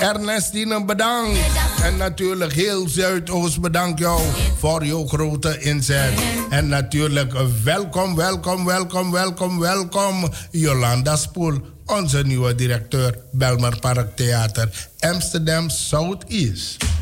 Ernestine, 0.00 0.84
bedankt. 0.84 1.38
En 1.82 1.96
natuurlijk 1.96 2.52
heel 2.52 2.88
Zuidoost 2.88 3.60
bedankt 3.60 3.98
jou 3.98 4.20
voor 4.58 4.84
jouw 4.84 5.06
grote 5.06 5.60
inzet. 5.60 6.12
En 6.50 6.68
natuurlijk 6.68 7.32
welkom, 7.64 8.16
welkom, 8.16 8.64
welkom, 8.64 9.10
welkom, 9.10 9.58
welkom 9.58 10.28
Jolanda 10.50 11.16
Spoel, 11.16 11.60
onze 11.86 12.22
nieuwe 12.22 12.54
directeur 12.54 13.18
Belmer 13.32 13.78
Park 13.78 14.16
Theater 14.16 14.88
Amsterdam 14.98 15.68
Southeast. 15.68 16.97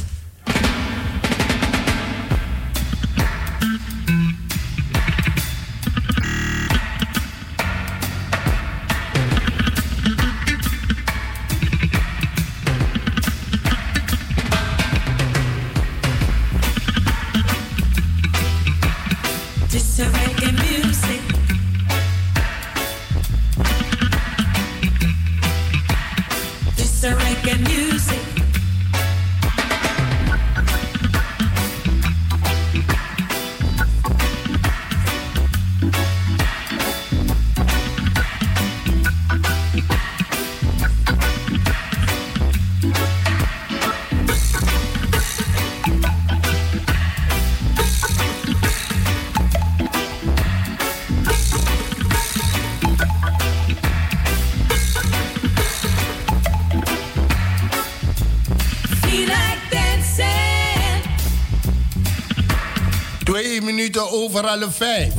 Over 64.37 64.49
alle 64.49 64.71
vijf. 64.71 65.13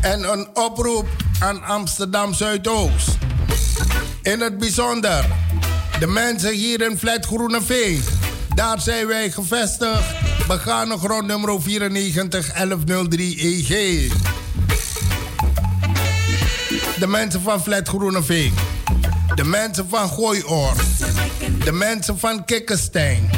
En 0.00 0.32
een 0.32 0.48
oproep 0.54 1.06
aan 1.38 1.64
Amsterdam 1.64 2.34
Zuidoost. 2.34 3.18
In 4.22 4.40
het 4.40 4.58
bijzonder 4.58 5.24
de 5.98 6.06
mensen 6.06 6.52
hier 6.52 6.80
in 6.90 6.98
Flat 6.98 7.26
Groeneveen. 7.26 8.02
Daar 8.54 8.80
zijn 8.80 9.06
wij 9.06 9.30
gevestigd. 9.30 10.04
Begane 10.46 10.98
grond 10.98 11.26
nummer 11.26 11.62
94 11.62 12.52
1103 12.52 13.38
EG. 13.38 14.12
De 16.98 17.06
mensen 17.06 17.42
van 17.42 17.62
Flat 17.62 17.88
Groeneveen. 17.88 18.54
De 19.34 19.44
mensen 19.44 19.88
van 19.88 20.08
Gooioor. 20.08 20.74
De 21.64 21.72
mensen 21.72 22.18
van 22.18 22.44
Kikkenstein. 22.44 23.35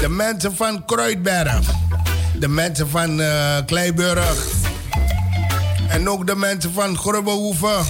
De 0.00 0.08
mensen 0.08 0.56
van 0.56 0.84
Kruidberg. 0.84 1.66
De 2.38 2.48
mensen 2.48 2.88
van 2.88 3.20
eh 3.20 3.56
Kleiburg. 3.66 4.46
En 5.88 6.08
ook 6.08 6.26
de 6.26 6.34
mensen 6.36 6.72
van 6.72 6.96
Grubbehoeven. 6.98 7.86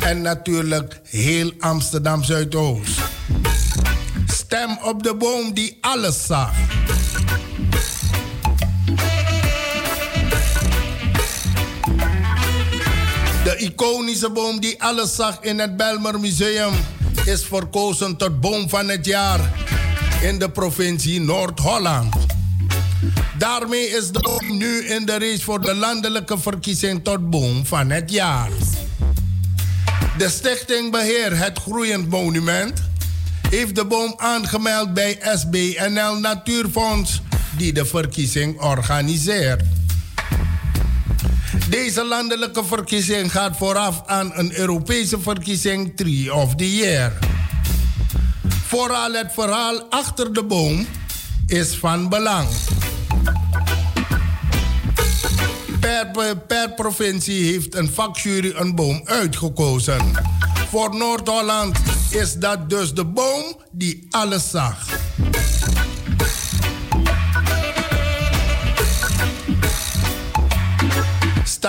En 0.00 0.22
natuurlijk 0.22 1.00
heel 1.04 1.52
Amsterdam 1.58 2.24
Zuidoost. 2.24 3.00
Stem 4.26 4.78
op 4.82 5.02
de 5.02 5.14
boom 5.14 5.52
die 5.54 5.78
alles 5.80 6.26
zag. 6.26 6.52
De 13.44 13.56
iconische 13.56 14.30
boom 14.30 14.60
die 14.60 14.82
alles 14.82 15.14
zag 15.14 15.38
in 15.40 15.58
het 15.58 15.76
Belmer 15.76 16.20
Museum 16.20 16.72
is 17.28 17.44
verkozen 17.44 18.16
tot 18.16 18.40
boom 18.40 18.68
van 18.68 18.88
het 18.88 19.06
jaar 19.06 19.40
in 20.22 20.38
de 20.38 20.50
provincie 20.50 21.20
Noord-Holland. 21.20 22.14
Daarmee 23.38 23.88
is 23.88 24.10
de 24.10 24.20
boom 24.20 24.56
nu 24.56 24.86
in 24.86 25.06
de 25.06 25.18
race 25.18 25.42
voor 25.42 25.60
de 25.60 25.74
landelijke 25.74 26.38
verkiezing 26.38 27.04
tot 27.04 27.30
boom 27.30 27.66
van 27.66 27.90
het 27.90 28.10
jaar. 28.10 28.50
De 30.18 30.28
stichting 30.28 30.90
Beheer 30.90 31.38
het 31.38 31.58
Groeiend 31.58 32.08
Monument 32.08 32.82
heeft 33.50 33.74
de 33.74 33.84
boom 33.84 34.14
aangemeld 34.16 34.94
bij 34.94 35.18
SBNL 35.34 36.14
Natuurfonds, 36.20 37.22
die 37.56 37.72
de 37.72 37.84
verkiezing 37.84 38.60
organiseert. 38.60 39.62
Deze 41.70 42.04
landelijke 42.04 42.64
verkiezing 42.64 43.32
gaat 43.32 43.56
vooraf 43.56 44.02
aan 44.06 44.30
een 44.34 44.58
Europese 44.58 45.20
verkiezing 45.20 45.96
Tree 45.96 46.34
of 46.34 46.54
the 46.54 46.74
Year. 46.74 47.12
Vooral 48.66 49.12
het 49.12 49.32
verhaal 49.32 49.82
achter 49.90 50.32
de 50.32 50.44
boom 50.44 50.86
is 51.46 51.76
van 51.76 52.08
belang. 52.08 52.48
Per, 55.80 56.36
per 56.46 56.72
provincie 56.72 57.52
heeft 57.52 57.74
een 57.74 57.90
vakjury 57.92 58.52
een 58.56 58.74
boom 58.74 59.00
uitgekozen. 59.04 60.12
Voor 60.70 60.96
Noord-Holland 60.96 61.78
is 62.10 62.34
dat 62.34 62.70
dus 62.70 62.94
de 62.94 63.04
boom 63.04 63.56
die 63.70 64.06
alles 64.10 64.50
zag. 64.50 64.86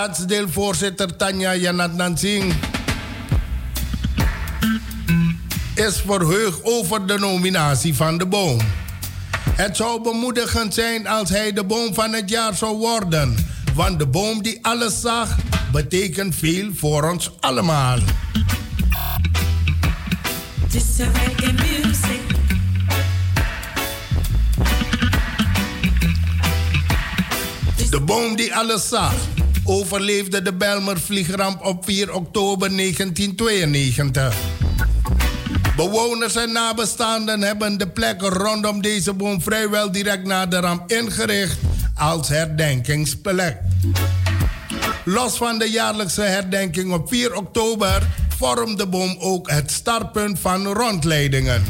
Stadsdeelvoorzitter 0.00 1.16
Tanja 1.16 1.54
Janat 1.54 1.92
Nansing 1.92 2.54
is 5.74 6.00
verheugd 6.06 6.58
over 6.62 7.06
de 7.06 7.18
nominatie 7.18 7.94
van 7.94 8.18
de 8.18 8.26
boom. 8.26 8.60
Het 9.50 9.76
zou 9.76 10.02
bemoedigend 10.02 10.74
zijn 10.74 11.06
als 11.06 11.28
hij 11.30 11.52
de 11.52 11.64
boom 11.64 11.94
van 11.94 12.12
het 12.12 12.30
jaar 12.30 12.54
zou 12.54 12.76
worden. 12.76 13.36
Want 13.74 13.98
de 13.98 14.06
boom 14.06 14.42
die 14.42 14.58
alles 14.62 15.00
zag, 15.00 15.36
betekent 15.72 16.34
veel 16.34 16.70
voor 16.74 17.10
ons 17.10 17.30
allemaal. 17.40 17.98
De 27.90 28.00
boom 28.00 28.36
die 28.36 28.54
alles 28.54 28.88
zag, 28.88 29.14
overleefde 29.70 30.42
de 30.42 30.52
Belmer 30.52 31.00
vliegramp 31.00 31.64
op 31.64 31.84
4 31.84 32.12
oktober 32.12 32.76
1992. 32.76 34.36
Bewoners 35.76 36.36
en 36.36 36.52
nabestaanden 36.52 37.40
hebben 37.40 37.78
de 37.78 37.88
plek 37.88 38.20
rondom 38.20 38.82
deze 38.82 39.12
boom 39.12 39.42
vrijwel 39.42 39.92
direct 39.92 40.26
na 40.26 40.46
de 40.46 40.60
ramp 40.60 40.90
ingericht 40.90 41.58
als 41.94 42.28
herdenkingsplek. 42.28 43.56
Los 45.04 45.36
van 45.36 45.58
de 45.58 45.70
jaarlijkse 45.70 46.22
herdenking 46.22 46.92
op 46.92 47.08
4 47.08 47.34
oktober 47.34 48.02
vormt 48.36 48.78
de 48.78 48.86
boom 48.86 49.16
ook 49.18 49.50
het 49.50 49.70
startpunt 49.70 50.38
van 50.38 50.66
rondleidingen. 50.66 51.64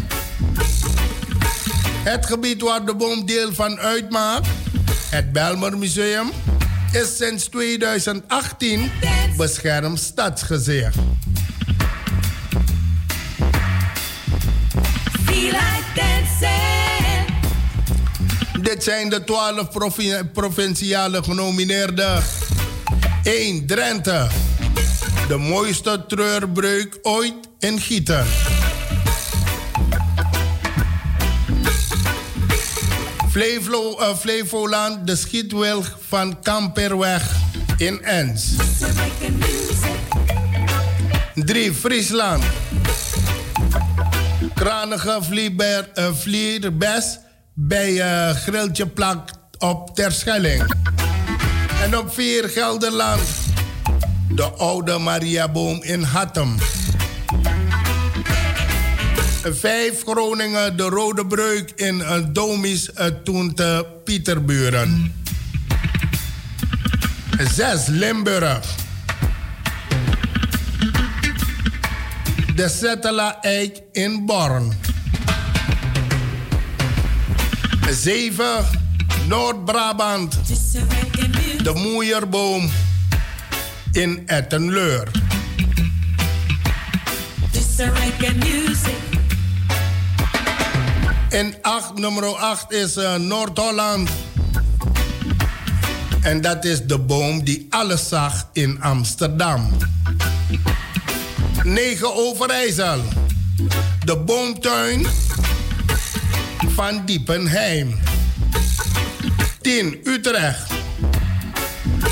Het 2.04 2.26
gebied 2.26 2.62
waar 2.62 2.84
de 2.84 2.94
boom 2.94 3.26
deel 3.26 3.52
van 3.52 3.78
uitmaakt, 3.78 4.48
het 5.10 5.32
Belmer 5.32 5.78
Museum, 5.78 6.30
is 6.92 7.16
sinds 7.16 7.44
2018 7.48 8.90
beschermd 9.36 10.00
stadsgezicht. 10.00 10.96
Dit 18.62 18.82
zijn 18.84 19.08
de 19.08 19.24
12 19.24 19.70
provi- 19.70 20.24
provinciale 20.32 21.22
genomineerden. 21.22 22.22
1. 23.22 23.66
Drenthe. 23.66 24.26
De 25.28 25.36
mooiste 25.36 26.04
treurbreuk 26.08 26.98
ooit 27.02 27.34
in 27.58 27.80
Gieten. 27.80 28.26
Eh, 33.34 34.16
Flevoland, 34.16 35.06
de 35.06 35.16
schietwilg 35.16 35.98
van 36.08 36.42
Kamperweg 36.42 37.22
in 37.76 38.02
Ens. 38.02 38.52
3. 41.34 41.74
Friesland. 41.74 42.44
Kranige 44.54 45.18
vlieber, 45.20 45.90
eh, 45.94 46.08
vlierbes 46.14 47.18
bij 47.54 48.00
eh 48.00 48.34
Grilltje 48.34 48.86
Plak 48.86 49.30
op 49.58 49.94
Terschelling. 49.94 50.74
En 51.82 51.98
op 51.98 52.14
4 52.14 52.48
Gelderland. 52.48 53.20
De 54.28 54.50
oude 54.50 54.98
Mariaboom 54.98 55.82
in 55.82 56.02
Hattem. 56.02 56.56
5 59.42 60.02
Groningen, 60.02 60.76
de 60.76 60.82
Rode 60.82 61.26
Breuk 61.26 61.72
in 61.76 61.98
uh, 61.98 62.16
Domis 62.28 62.90
uh, 62.98 63.06
toen 63.24 63.54
te 63.54 63.86
Pieterburen. 64.04 65.14
6 67.54 67.86
Limburg. 67.86 68.64
De 72.54 72.68
Settela 72.68 73.38
Eik 73.42 73.82
in 73.92 74.26
Born. 74.26 74.72
7 77.90 78.64
Noord-Brabant. 79.28 80.38
De 81.62 81.72
Moeierboom 81.74 82.70
in 83.92 84.22
Ettenleur. 84.26 85.08
En 91.30 91.54
8, 91.62 91.94
nummer 91.94 92.24
8 92.24 92.72
is 92.72 92.96
uh, 92.96 93.14
Noord-Holland. 93.14 94.10
En 96.22 96.40
dat 96.40 96.64
is 96.64 96.86
de 96.86 96.98
boom 96.98 97.44
die 97.44 97.66
alles 97.70 98.08
zag 98.08 98.48
in 98.52 98.82
Amsterdam. 98.82 99.70
9 101.62 102.14
Overijssel. 102.14 103.02
De 104.04 104.16
boomtuin 104.16 105.06
van 106.68 107.04
Diepenheim. 107.04 107.98
10 109.60 110.00
Utrecht. 110.04 110.70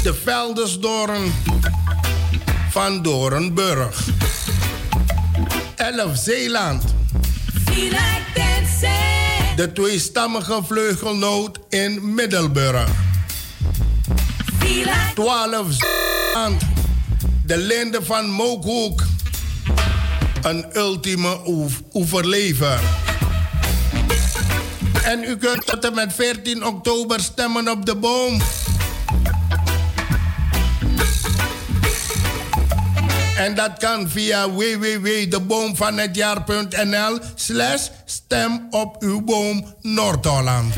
De 0.03 0.14
Veldersdoorn 0.14 1.33
van 2.71 3.03
Doornburg. 3.03 4.09
11 5.77 6.16
Zeeland. 6.16 6.83
Feel 7.64 7.91
like. 7.91 9.08
De 9.59 9.73
tweestammige 9.73 10.61
vleugelnoot 10.67 11.59
in 11.69 12.15
Middelburg. 12.15 12.89
Feel 14.59 14.75
like 14.75 15.13
12 15.15 15.67
Zeeland. 15.69 16.63
De 17.47 17.57
linde 17.57 18.05
van 18.05 18.31
Mookhoek. 18.31 19.03
Een 20.43 20.67
ultieme 20.77 21.39
oeverlever. 21.93 22.81
En 25.05 25.25
u 25.25 25.37
kunt 25.37 25.67
tot 25.67 25.85
en 25.85 25.95
met 25.95 26.13
14 26.13 26.67
oktober 26.67 27.21
stemmen 27.21 27.69
op 27.69 27.87
de 27.87 27.97
boom. 27.97 28.41
En 33.39 33.55
dat 33.55 33.78
kan 33.78 34.09
via 34.09 34.51
www.deboomvanhetjaar.nl 34.51 37.18
slash 37.34 37.89
stem 38.05 38.66
op 38.70 39.03
uw 39.03 39.24
boom 39.24 39.74
Noord-Holland. 39.80 40.74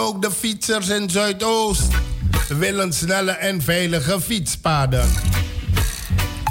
Ook 0.00 0.22
de 0.22 0.30
fietsers 0.30 0.88
in 0.88 1.10
Zuidoost 1.10 1.88
willen 2.48 2.92
snelle 2.92 3.30
en 3.30 3.62
veilige 3.62 4.20
fietspaden. 4.20 5.08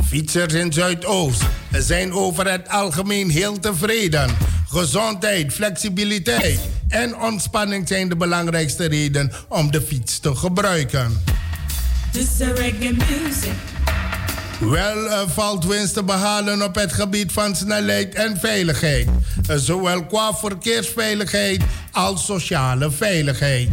Fietsers 0.07 0.53
in 0.53 0.73
Zuidoost 0.73 1.41
zijn 1.71 2.13
over 2.13 2.51
het 2.51 2.69
algemeen 2.69 3.29
heel 3.29 3.59
tevreden. 3.59 4.29
Gezondheid, 4.67 5.53
flexibiliteit 5.53 6.59
en 6.87 7.17
ontspanning 7.17 7.87
zijn 7.87 8.09
de 8.09 8.15
belangrijkste 8.15 8.85
redenen 8.85 9.31
om 9.47 9.71
de 9.71 9.81
fiets 9.81 10.19
te 10.19 10.35
gebruiken. 10.35 11.21
Wel 14.59 15.09
eh, 15.09 15.21
valt 15.27 15.65
winst 15.65 15.93
te 15.93 16.03
behalen 16.03 16.61
op 16.61 16.75
het 16.75 16.93
gebied 16.93 17.31
van 17.31 17.55
snelheid 17.55 18.13
en 18.13 18.37
veiligheid. 18.39 19.07
Eh, 19.47 19.55
zowel 19.57 20.05
qua 20.05 20.33
verkeersveiligheid 20.33 21.61
als 21.91 22.25
sociale 22.25 22.91
veiligheid. 22.91 23.69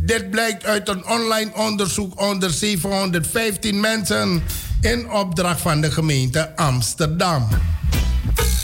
Dit 0.00 0.30
blijkt 0.30 0.64
uit 0.64 0.88
een 0.88 1.06
online 1.06 1.50
onderzoek 1.54 2.20
onder 2.20 2.50
715 2.50 3.80
mensen 3.80 4.42
in 4.80 5.10
opdracht 5.10 5.60
van 5.60 5.80
de 5.80 5.90
gemeente 5.90 6.56
Amsterdam. 6.56 7.48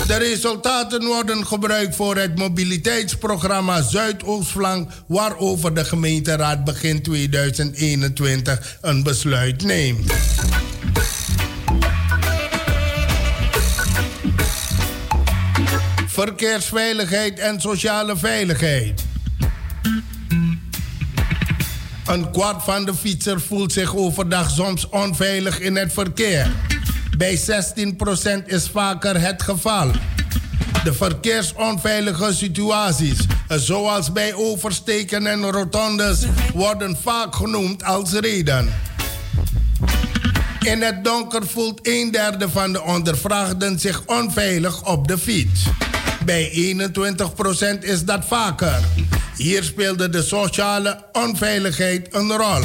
De 0.07 0.16
resultaten 0.16 1.05
worden 1.05 1.46
gebruikt 1.46 1.96
voor 1.96 2.16
het 2.16 2.38
mobiliteitsprogramma 2.38 3.82
Zuidoostflank, 3.82 4.90
waarover 5.07 5.74
de 5.74 5.84
gemeenteraad 5.84 6.64
begin 6.64 7.03
2021 7.03 8.78
een 8.80 9.03
besluit 9.03 9.64
neemt. 9.64 10.12
Verkeersveiligheid 16.13 17.39
en 17.39 17.61
sociale 17.61 18.17
veiligheid. 18.17 19.05
Een 22.07 22.31
kwart 22.31 22.63
van 22.63 22.85
de 22.85 22.95
fietsers 22.95 23.43
voelt 23.43 23.73
zich 23.73 23.97
overdag 23.97 24.51
soms 24.51 24.89
onveilig 24.89 25.61
in 25.61 25.77
het 25.77 25.93
verkeer. 25.93 26.51
Bij 27.17 27.39
16% 27.39 27.43
is 28.47 28.69
vaker 28.69 29.21
het 29.21 29.43
geval. 29.43 29.91
De 30.85 30.93
verkeersonveilige 30.93 32.35
situaties, 32.35 33.19
zoals 33.49 34.13
bij 34.13 34.35
oversteken 34.35 35.27
en 35.27 35.51
rotondes, 35.51 36.27
worden 36.55 36.97
vaak 37.03 37.35
genoemd 37.35 37.85
als 37.85 38.13
reden. 38.13 38.73
In 40.61 40.83
het 40.83 41.05
donker 41.05 41.47
voelt 41.47 41.81
een 41.83 42.11
derde 42.11 42.49
van 42.49 42.73
de 42.73 42.83
ondervraagden 42.83 43.79
zich 43.79 44.03
onveilig 44.07 44.87
op 44.87 45.09
de 45.09 45.19
fiets. 45.19 45.65
Bij 46.25 46.75
21% 47.79 47.79
is 47.81 48.05
dat 48.05 48.25
vaker. 48.25 48.81
Hier 49.37 49.62
speelde 49.62 50.09
de 50.09 50.23
sociale 50.23 51.05
onveiligheid 51.12 52.14
een 52.14 52.33
rol. 52.33 52.62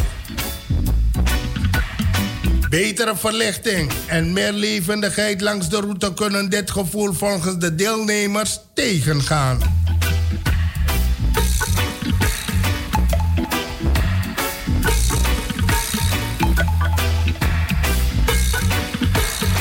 Betere 2.70 3.16
verlichting 3.16 3.92
en 4.08 4.34
meer 4.34 4.52
levendigheid 4.52 5.42
langs 5.42 5.70
de 5.70 5.80
route 5.80 6.14
kunnen 6.14 6.50
dit 6.50 6.72
gevoel 6.72 7.14
volgens 7.14 7.58
de 7.58 7.76
deelnemers 7.76 8.60
tegengaan. 8.74 9.60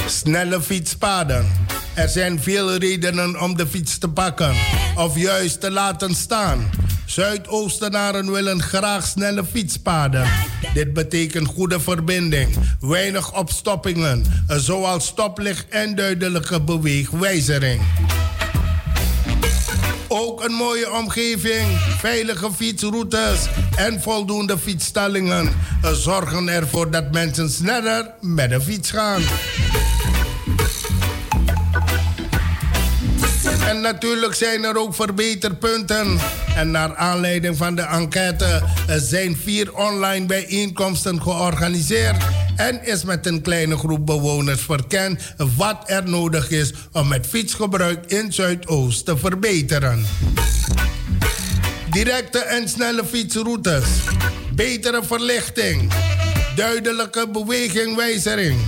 Snelle 0.06 0.62
fietspaden. 0.62 1.65
Er 1.96 2.08
zijn 2.08 2.42
veel 2.42 2.74
redenen 2.74 3.40
om 3.40 3.56
de 3.56 3.66
fiets 3.66 3.98
te 3.98 4.08
pakken 4.08 4.54
of 4.96 5.18
juist 5.18 5.60
te 5.60 5.70
laten 5.70 6.14
staan. 6.14 6.70
Zuidoostenaren 7.06 8.32
willen 8.32 8.62
graag 8.62 9.06
snelle 9.06 9.44
fietspaden. 9.44 10.28
Dit 10.74 10.92
betekent 10.92 11.46
goede 11.48 11.80
verbinding, 11.80 12.56
weinig 12.80 13.38
opstoppingen, 13.38 14.24
zoals 14.46 15.06
stoplicht 15.06 15.68
en 15.68 15.94
duidelijke 15.94 16.60
beweegwijzering. 16.60 17.82
Ook 20.08 20.44
een 20.44 20.54
mooie 20.54 20.92
omgeving, 20.92 21.78
veilige 21.98 22.52
fietsroutes 22.52 23.48
en 23.76 24.00
voldoende 24.00 24.58
fietsstallingen 24.58 25.50
zorgen 25.92 26.48
ervoor 26.48 26.90
dat 26.90 27.12
mensen 27.12 27.50
sneller 27.50 28.10
met 28.20 28.50
de 28.50 28.60
fiets 28.60 28.90
gaan. 28.90 29.22
En 33.66 33.80
natuurlijk 33.80 34.34
zijn 34.34 34.64
er 34.64 34.76
ook 34.76 34.94
verbeterpunten. 34.94 36.18
En 36.56 36.70
naar 36.70 36.96
aanleiding 36.96 37.56
van 37.56 37.74
de 37.74 37.82
enquête 37.82 38.62
zijn 38.86 39.36
vier 39.36 39.74
online 39.74 40.26
bijeenkomsten 40.26 41.22
georganiseerd. 41.22 42.16
En 42.56 42.84
is 42.84 43.04
met 43.04 43.26
een 43.26 43.42
kleine 43.42 43.76
groep 43.76 44.06
bewoners 44.06 44.60
verkend 44.60 45.20
wat 45.56 45.82
er 45.86 46.08
nodig 46.08 46.50
is 46.50 46.72
om 46.92 47.12
het 47.12 47.26
fietsgebruik 47.26 48.04
in 48.06 48.32
Zuidoost 48.32 49.04
te 49.04 49.16
verbeteren. 49.16 50.06
Directe 51.90 52.38
en 52.38 52.68
snelle 52.68 53.04
fietsroutes. 53.04 53.84
Betere 54.54 55.02
verlichting. 55.04 55.92
Duidelijke 56.56 57.28
bewegingwijzering. 57.28 58.58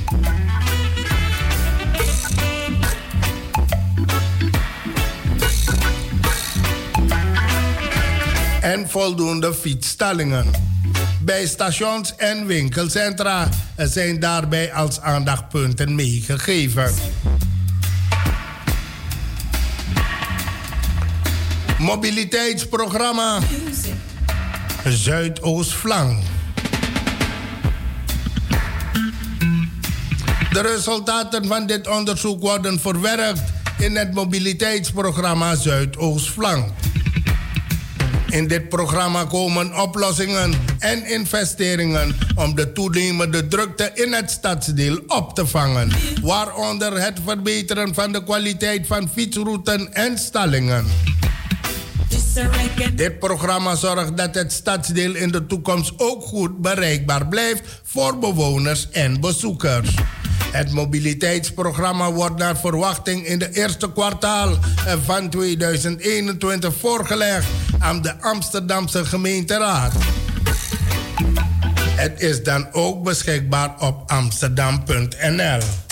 En 8.72 8.88
voldoende 8.88 9.54
fietsstallingen. 9.54 10.50
Bij 11.20 11.46
stations 11.46 12.16
en 12.16 12.46
winkelcentra 12.46 13.48
zijn 13.76 14.20
daarbij 14.20 14.72
als 14.72 15.00
aandachtpunten 15.00 15.94
meegegeven. 15.94 16.94
Mobiliteitsprogramma 21.78 23.38
Zuidoostflank. 24.84 26.22
De 30.52 30.60
resultaten 30.60 31.46
van 31.46 31.66
dit 31.66 31.88
onderzoek 31.88 32.40
worden 32.40 32.80
verwerkt 32.80 33.42
in 33.78 33.96
het 33.96 34.14
mobiliteitsprogramma 34.14 35.54
Zuidoostflank. 35.54 36.72
In 38.30 38.48
dit 38.48 38.68
programma 38.68 39.24
komen 39.24 39.80
oplossingen 39.80 40.52
en 40.78 41.06
investeringen 41.06 42.16
om 42.34 42.54
de 42.54 42.72
toenemende 42.72 43.48
drukte 43.48 43.90
in 43.94 44.12
het 44.12 44.30
stadsdeel 44.30 44.98
op 45.06 45.34
te 45.34 45.46
vangen, 45.46 45.90
waaronder 46.22 47.02
het 47.02 47.20
verbeteren 47.24 47.94
van 47.94 48.12
de 48.12 48.24
kwaliteit 48.24 48.86
van 48.86 49.08
fietsrouten 49.08 49.94
en 49.94 50.18
stallingen. 50.18 50.86
Dit 52.94 53.18
programma 53.18 53.74
zorgt 53.74 54.16
dat 54.16 54.34
het 54.34 54.52
stadsdeel 54.52 55.14
in 55.14 55.30
de 55.30 55.46
toekomst 55.46 55.92
ook 55.96 56.22
goed 56.22 56.58
bereikbaar 56.58 57.26
blijft 57.26 57.80
voor 57.82 58.18
bewoners 58.18 58.88
en 58.90 59.20
bezoekers. 59.20 59.94
Het 60.50 60.72
mobiliteitsprogramma 60.72 62.12
wordt 62.12 62.38
naar 62.38 62.56
verwachting 62.56 63.26
in 63.26 63.38
de 63.38 63.52
eerste 63.52 63.92
kwartaal 63.92 64.58
van 65.04 65.30
2021 65.30 66.74
voorgelegd 66.74 67.46
aan 67.78 68.02
de 68.02 68.20
Amsterdamse 68.20 69.04
gemeenteraad. 69.04 69.92
Het 71.96 72.20
is 72.20 72.42
dan 72.42 72.68
ook 72.72 73.04
beschikbaar 73.04 73.74
op 73.78 74.10
amsterdam.nl. 74.10 75.87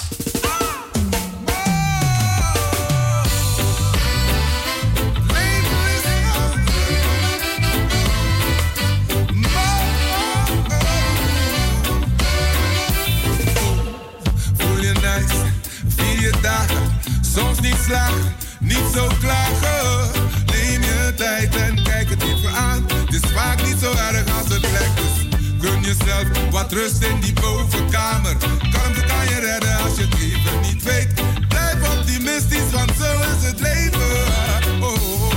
niet 18.61 18.93
zo 18.95 19.09
klagen. 19.21 20.11
Neem 20.47 20.83
je 20.83 21.13
tijd 21.17 21.57
en 21.57 21.83
kijk 21.83 22.11
het 22.11 22.23
even 22.23 22.51
aan. 22.51 22.87
Het 22.95 23.25
is 23.25 23.31
vaak 23.31 23.63
niet 23.67 23.79
zo 23.79 23.91
erg 23.91 24.39
als 24.39 24.49
het 24.49 24.63
lijkt. 24.63 24.97
Dus 24.97 25.39
gun 25.61 25.81
jezelf 25.81 26.51
wat 26.51 26.73
rust 26.73 27.03
in 27.03 27.21
die 27.21 27.33
bovenkamer. 27.33 28.37
Kalmte 28.73 29.01
kan 29.07 29.25
je 29.29 29.41
redden 29.41 29.77
als 29.79 29.97
je 29.97 30.03
het 30.03 30.15
even 30.15 30.61
niet 30.61 30.83
weet. 30.83 31.09
Blijf 31.49 31.99
optimistisch, 31.99 32.71
want 32.73 32.93
zo 32.99 33.13
is 33.21 33.47
het 33.47 33.61
leven. 33.61 34.25
Oh, 34.81 34.93
oh, 34.93 35.23
oh. 35.23 35.36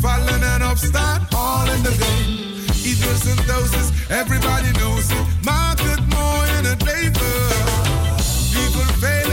Vallen 0.00 0.42
en 0.42 0.70
opstaan, 0.70 1.26
all 1.30 1.68
in 1.74 1.82
the 1.82 1.90
game. 1.90 2.48
Ieder 2.84 3.16
zijn 3.22 3.36
dosis, 3.46 3.88
everybody 4.08 4.70
knows 4.70 5.08
it. 5.08 5.44
Maak 5.44 5.80
het 5.80 6.14
mooi 6.14 6.50
in 6.58 6.64
het 6.64 6.82
leven. 6.82 7.12
Die 8.50 8.68
vervelende 8.70 9.27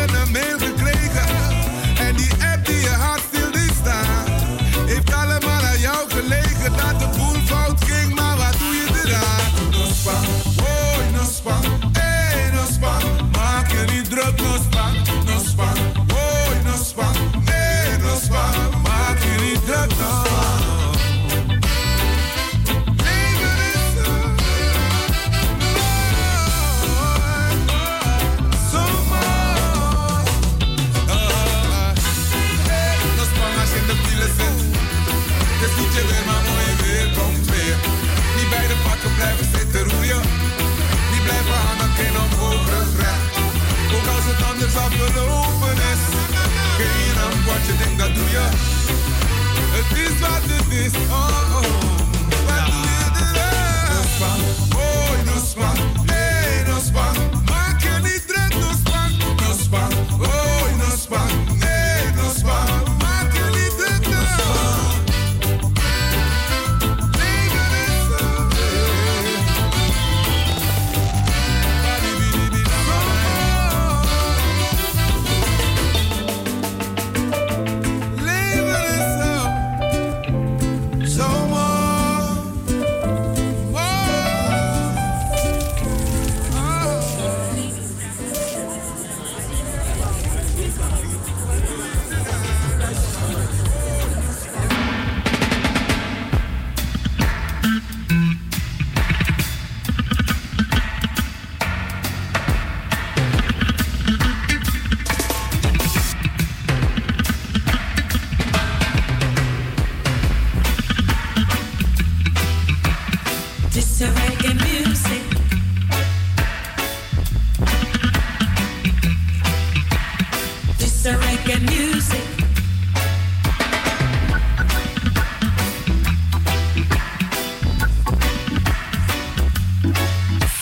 is 50.69 50.91
wat 51.09 51.54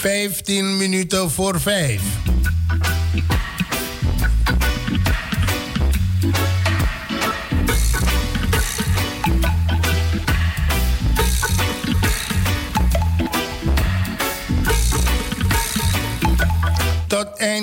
15 0.04 0.78
minuten 0.78 1.32
voor 1.32 1.62
5. 1.62 2.02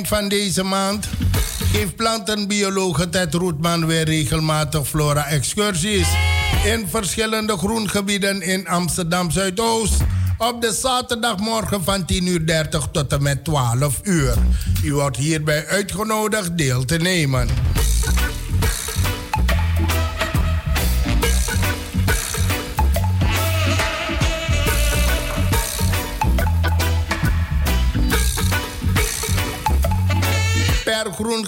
Van 0.08 0.28
deze 0.28 0.62
maand 0.62 1.08
geeft 1.72 1.96
plantenbioloog 1.96 3.06
Ted 3.10 3.34
Roetman 3.34 3.86
weer 3.86 4.04
regelmatig 4.04 4.86
flora-excursies 4.86 6.08
in 6.64 6.86
verschillende 6.88 7.56
groengebieden 7.56 8.42
in 8.42 8.68
Amsterdam 8.68 9.30
Zuidoost. 9.30 9.94
Op 10.38 10.60
de 10.60 10.72
zaterdagmorgen 10.72 11.84
van 11.84 12.00
10.30 12.12 12.18
uur 12.24 12.68
tot 12.92 13.12
en 13.12 13.22
met 13.22 13.44
12 13.44 14.00
uur. 14.02 14.34
U 14.84 14.94
wordt 14.94 15.16
hierbij 15.16 15.66
uitgenodigd 15.66 16.58
deel 16.58 16.84
te 16.84 16.96
nemen. 16.96 17.48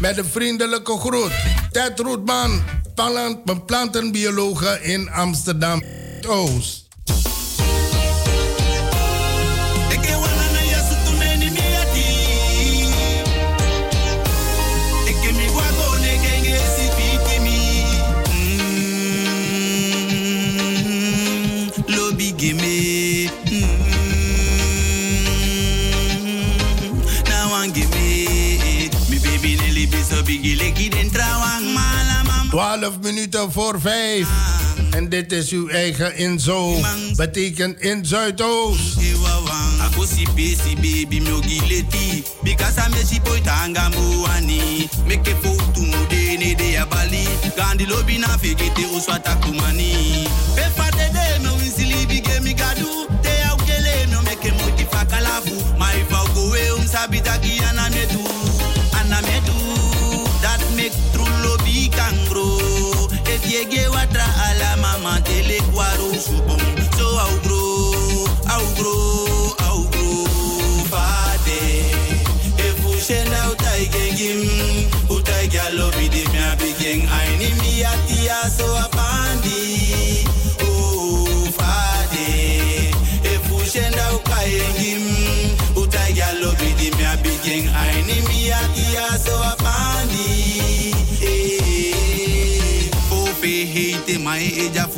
Met 0.00 0.18
een 0.18 0.24
vriendelijke 0.24 0.98
groet. 0.98 1.32
Ted 1.70 1.98
Roetman, 1.98 2.62
plant- 2.94 3.66
plantenbiologe 3.66 4.78
in 4.82 5.10
Amsterdam 5.10 5.82
12 32.50 32.98
minuten 33.00 33.52
voor 33.52 33.80
5. 33.80 34.26
En 34.90 35.08
dit 35.08 35.32
is 35.32 35.50
uw 35.50 35.68
eigen 35.68 36.16
inzo. 36.16 36.80
Betekent 37.16 37.80
in 37.80 38.06
Zuidoost. 38.06 38.98
Akosi 39.80 40.26
pesi 40.34 40.74
baby 40.74 41.20
mi 41.20 41.32
ogileti. 41.32 42.24
Because 42.42 42.78
I'm 42.78 42.92
a 42.92 43.04
shipoi 43.06 43.40
tanga 43.40 43.90
muani. 43.90 44.88
Make 45.06 45.30
a 45.30 45.36
photo 45.42 45.80
mude 45.80 46.36
ne 46.38 46.54
de 46.54 46.70
ya 46.70 46.86
bali. 46.86 47.26
Gandhi 47.56 47.86
lobby 47.86 48.18
na 48.18 48.38
fegete 48.38 48.86
uswata 48.96 49.34
kumani. 49.36 50.26
Pefa 50.54 50.90
de 50.90 51.38
me 51.42 51.48
winsili 51.50 52.06
bige 52.06 52.40
mi 52.42 52.54
gadu. 52.54 53.06
Te 53.22 53.28
ya 53.38 53.54
ukele 53.54 54.06
me 54.06 54.16
make 54.24 54.52
mo 54.52 54.76
di 54.76 54.84
fakalafu. 54.84 55.78
My 55.78 56.04
fa 56.08 56.24
go 56.34 56.50
If 63.62 63.74
ye 63.74 63.84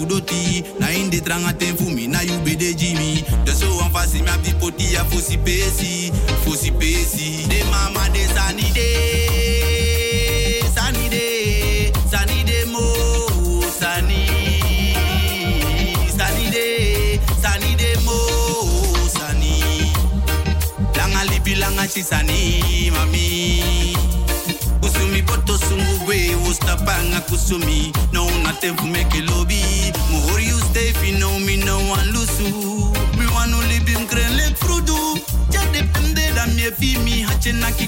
fudoti 0.03 0.65
Na 0.81 0.91
inde 0.93 1.21
tranga 1.21 1.53
ten 1.53 1.77
fumi 1.77 2.09
na 2.09 2.21
you 2.21 2.39
be 2.45 2.57
de 2.57 2.75
jimi 2.75 3.23
De 3.45 3.53
so 3.53 3.67
wan 3.79 3.91
fasi 3.93 4.23
mi 4.23 4.29
abdi 4.29 4.53
poti 4.55 4.95
ya 4.95 5.05
fosi 5.05 5.37
pesi 5.39 6.13
Fosi 6.45 6.71
pesi. 6.73 7.47
De 7.49 7.65
mama 7.71 8.09
de 8.13 8.27
sani 8.35 8.73
de 8.75 8.89
Sani 12.11 12.45
de 12.45 12.65
mo 12.67 12.83
Sani 13.81 14.27
Sani 16.17 16.51
de 16.51 17.21
Sani 17.43 17.75
de 17.77 17.97
mo 18.05 18.17
Sani 19.09 19.93
Langa 20.97 21.25
libi 21.31 21.55
langa 21.55 21.87
chisani 21.89 22.91
mami. 22.91 23.97
Kusumi 24.81 25.23
poto 25.23 25.59
sungu 25.59 26.05
gwe 26.05 26.35
usta 26.51 26.77
panga 26.77 27.21
kusumi. 27.21 27.93
No 28.13 28.29
nothing 28.43 28.75
for 28.77 28.87
make 28.87 29.15
it 29.15 29.25
me 36.63 36.71
fi 36.71 36.97
mi 36.99 37.23
hache 37.23 37.53
na 37.53 37.71
ki 37.73 37.87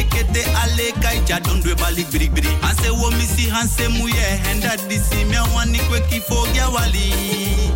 ekete 0.00 0.42
ale 0.62 0.92
kai 1.02 1.18
ja 1.28 1.38
don 1.40 1.60
dwe 1.62 1.74
balik 1.74 2.10
biri 2.12 2.28
biri 2.28 2.48
hanse 2.62 2.90
wo 2.90 3.10
mi 3.10 3.24
si 3.24 3.48
hanse 3.48 3.88
mu 3.88 4.08
ye 4.08 4.26
henda 4.44 4.76
disi 4.88 5.24
me 5.30 5.38
wani 5.54 5.78
kwe 5.88 6.00
ki 6.10 6.20
fo 6.20 6.46
gya 6.52 6.68
wali. 6.74 7.08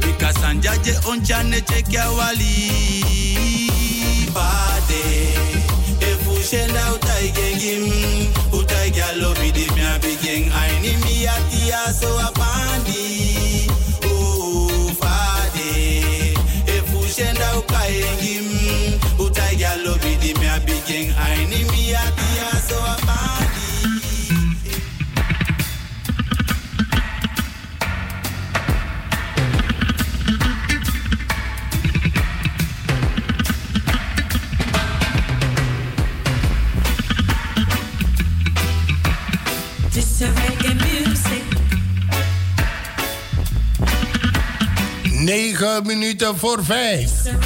Because 0.00 0.36
anjaje 0.48 0.94
on 1.08 1.24
chane 1.24 1.60
check 1.68 1.92
ya 1.92 2.04
wali. 2.10 2.54
Bade 4.34 5.04
Efushenda 6.00 6.92
utai 6.94 7.32
gengim 7.36 7.84
Utai 8.52 8.90
galobi 8.90 9.52
di 9.52 9.66
mia 9.74 9.98
bigeng. 10.02 10.52
Aini 10.52 10.92
mi 11.04 11.26
atia 11.26 11.92
so 11.92 12.10
apandi. 12.28 13.68
Oh 14.04 14.90
fade 15.00 16.36
Efushenda 16.76 17.48
ukai 17.58 17.92
gengim 18.02 18.75
so 22.68 22.96
This 39.92 40.20
reggae 40.20 40.74
music. 40.74 41.42
9 45.10 45.86
minuten 45.86 46.38
voor 46.38 46.64
5. 46.64 47.45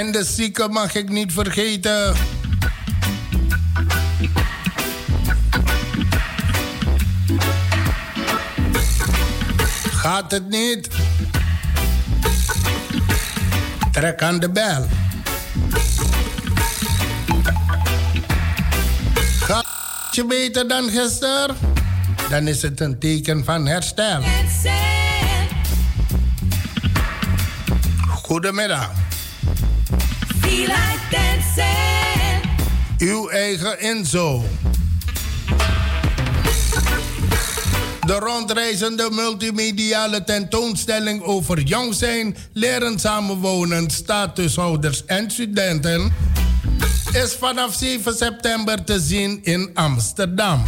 En 0.00 0.12
de 0.12 0.24
zieken 0.24 0.72
mag 0.72 0.94
ik 0.94 1.08
niet 1.08 1.32
vergeten. 1.32 2.14
Gaat 9.90 10.30
het 10.30 10.48
niet? 10.48 10.88
Trek 13.92 14.22
aan 14.22 14.40
de 14.40 14.50
bel. 14.50 14.86
Gaat 19.40 19.66
je 20.10 20.24
beter 20.26 20.68
dan 20.68 20.90
gisteren? 20.90 21.56
Dan 22.30 22.48
is 22.48 22.62
het 22.62 22.80
een 22.80 22.98
teken 22.98 23.44
van 23.44 23.66
herstel. 23.66 24.22
Goedemiddag. 28.08 28.99
Uw 32.98 33.28
eigen 33.28 33.78
Enzo. 33.78 34.44
De 38.06 38.12
rondreizende 38.18 39.08
multimediale 39.10 40.24
tentoonstelling 40.24 41.22
over 41.22 41.60
jong 41.60 41.94
zijn, 41.94 42.36
leren 42.52 42.98
samenwonen, 42.98 43.90
statushouders 43.90 45.04
en 45.04 45.30
studenten 45.30 46.12
is 47.12 47.32
vanaf 47.32 47.74
7 47.74 48.16
september 48.16 48.84
te 48.84 49.00
zien 49.00 49.38
in 49.42 49.70
Amsterdam. 49.74 50.62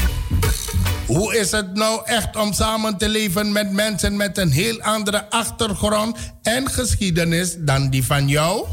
Hoe 1.07 1.37
is 1.37 1.51
het 1.51 1.74
nou 1.74 2.01
echt 2.05 2.37
om 2.37 2.53
samen 2.53 2.97
te 2.97 3.09
leven 3.09 3.53
met 3.53 3.72
mensen 3.72 4.16
met 4.16 4.39
een 4.39 4.51
heel 4.51 4.80
andere 4.80 5.30
achtergrond 5.30 6.16
en 6.43 6.70
geschiedenis 6.70 7.57
dan 7.59 7.91
die 7.91 8.05
van 8.05 8.28
jou? 8.28 8.66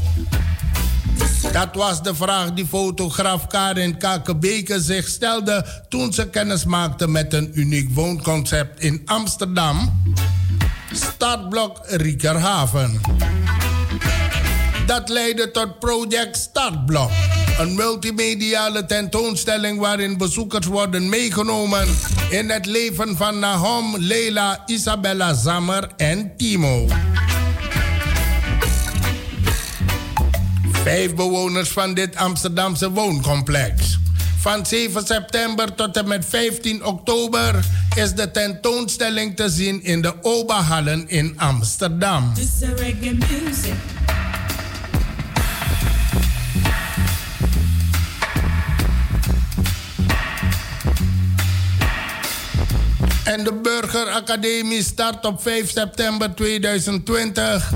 Dat 1.52 1.74
was 1.74 2.02
de 2.02 2.14
vraag 2.14 2.52
die 2.52 2.66
fotograaf 2.66 3.46
Karin 3.46 3.96
Kakebeke 3.98 4.80
zich 4.80 5.08
stelde 5.08 5.82
toen 5.88 6.12
ze 6.12 6.28
kennis 6.28 6.64
maakte 6.64 7.08
met 7.08 7.32
een 7.32 7.50
uniek 7.54 7.94
woonconcept 7.94 8.80
in 8.80 9.02
Amsterdam. 9.04 10.02
Startblok 10.92 11.80
Riekerhaven. 11.86 13.00
Dat 14.86 15.08
leidde 15.08 15.50
tot 15.50 15.78
Project 15.78 16.36
Startblok. 16.36 17.10
Een 17.58 17.74
multimediale 17.74 18.86
tentoonstelling 18.86 19.78
waarin 19.78 20.18
bezoekers 20.18 20.66
worden 20.66 21.08
meegenomen 21.08 21.88
in 22.30 22.50
het 22.50 22.66
leven 22.66 23.16
van 23.16 23.38
Nahom, 23.38 23.96
Leila, 23.98 24.62
Isabella 24.66 25.34
Zammer 25.34 25.88
en 25.96 26.36
Timo. 26.36 26.86
Vijf 30.90 31.14
bewoners 31.14 31.68
van 31.68 31.94
dit 31.94 32.16
Amsterdamse 32.16 32.90
wooncomplex. 32.90 33.98
Van 34.38 34.66
7 34.66 35.06
september 35.06 35.74
tot 35.74 35.96
en 35.96 36.08
met 36.08 36.26
15 36.26 36.84
oktober 36.84 37.64
is 37.96 38.14
de 38.14 38.30
tentoonstelling 38.30 39.36
te 39.36 39.48
zien 39.48 39.84
in 39.84 40.02
de 40.02 40.14
Oberhallen 40.22 41.08
in 41.08 41.34
Amsterdam. 41.36 42.32
En 53.24 53.44
de 53.44 53.58
Burgeracademie 53.62 54.82
start 54.82 55.24
op 55.24 55.42
5 55.42 55.70
september 55.70 56.34
2020. 56.34 57.72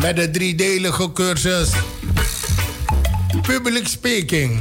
Met 0.00 0.16
de 0.16 0.30
driedelige 0.30 1.12
cursus 1.12 1.70
Public 3.42 3.86
Speaking. 3.86 4.60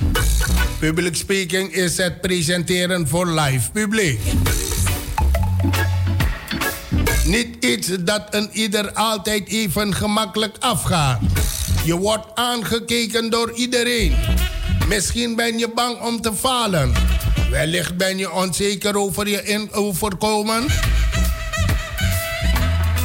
Public 0.80 1.16
Speaking 1.16 1.74
is 1.74 1.98
het 1.98 2.22
presenteren 2.22 3.08
voor 3.08 3.28
live 3.28 3.72
publiek. 3.72 4.20
Niet 7.26 7.66
iets 7.66 7.88
dat 8.00 8.22
een 8.30 8.50
ieder 8.52 8.94
altijd 8.94 9.48
even 9.48 9.96
gemakkelijk 9.96 10.56
afgaat. 10.60 11.22
Je 11.84 11.98
wordt 11.98 12.26
aangekeken 12.34 13.30
door 13.30 13.52
iedereen. 13.54 14.16
Misschien 14.88 15.36
ben 15.36 15.58
je 15.58 15.70
bang 15.76 16.02
om 16.02 16.22
te 16.22 16.34
falen. 16.34 16.94
Wellicht 17.52 17.98
ben 17.98 18.18
je 18.18 18.32
onzeker 18.32 18.98
over 18.98 19.28
je 19.28 19.44
in 19.44 19.74
overkomen. 19.74 20.66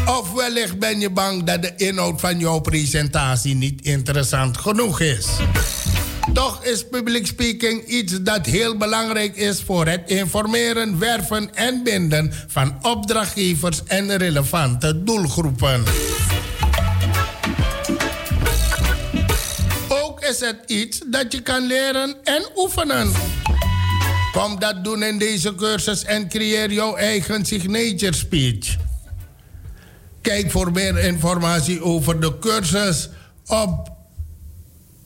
Of 0.06 0.32
wellicht 0.32 0.78
ben 0.78 1.00
je 1.00 1.10
bang 1.10 1.44
dat 1.44 1.62
de 1.62 1.72
inhoud 1.76 2.20
van 2.20 2.38
jouw 2.38 2.58
presentatie 2.58 3.54
niet 3.54 3.82
interessant 3.82 4.56
genoeg 4.56 5.00
is. 5.00 5.26
Toch 6.32 6.64
is 6.64 6.88
public 6.88 7.26
speaking 7.26 7.86
iets 7.86 8.22
dat 8.22 8.46
heel 8.46 8.76
belangrijk 8.76 9.36
is 9.36 9.62
voor 9.62 9.86
het 9.86 10.02
informeren, 10.06 10.98
werven 10.98 11.54
en 11.54 11.82
binden 11.82 12.32
van 12.46 12.78
opdrachtgevers 12.82 13.82
en 13.86 14.16
relevante 14.16 15.02
doelgroepen. 15.02 15.82
Ook 19.88 20.20
is 20.20 20.40
het 20.40 20.56
iets 20.66 21.00
dat 21.06 21.32
je 21.32 21.40
kan 21.40 21.66
leren 21.66 22.14
en 22.24 22.46
oefenen. 22.56 23.12
Kom 24.32 24.58
dat 24.58 24.84
doen 24.84 25.02
in 25.02 25.18
deze 25.18 25.54
cursus 25.54 26.04
en 26.04 26.28
creëer 26.28 26.72
jouw 26.72 26.96
eigen 26.96 27.44
signature 27.44 28.14
speech. 28.14 28.76
Kijk 30.24 30.50
voor 30.50 30.72
meer 30.72 30.98
informatie 30.98 31.82
over 31.82 32.20
de 32.20 32.38
cursus 32.38 33.08
op 33.46 33.90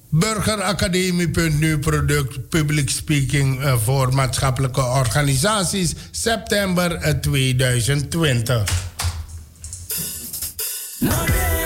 burgeracademie.nu 0.09 1.79
product 1.79 2.49
public 2.49 2.91
speaking 2.91 3.61
eh, 3.63 3.75
voor 3.85 4.15
maatschappelijke 4.15 4.81
organisaties 4.81 5.95
september 6.11 6.95
eh, 6.95 7.15
2020. 7.15 8.71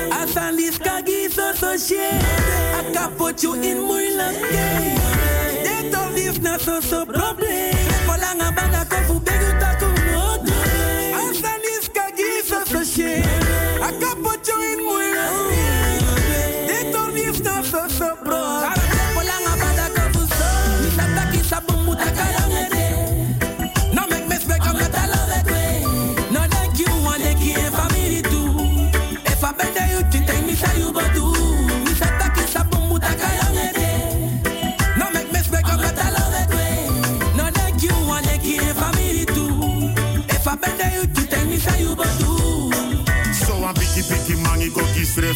Asan 0.08 0.56
dis 0.56 0.76
kagi 0.78 1.28
so 1.34 1.52
so 1.60 1.76
shade 1.76 2.24
I 2.78 2.92
can 2.92 3.14
put 3.16 3.42
you 3.42 3.62
in 3.62 3.92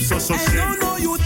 zo 0.07 0.19
zo 0.19 0.35
I 0.35 0.57
don't 0.57 0.79
know 0.79 0.97
you 0.99 1.17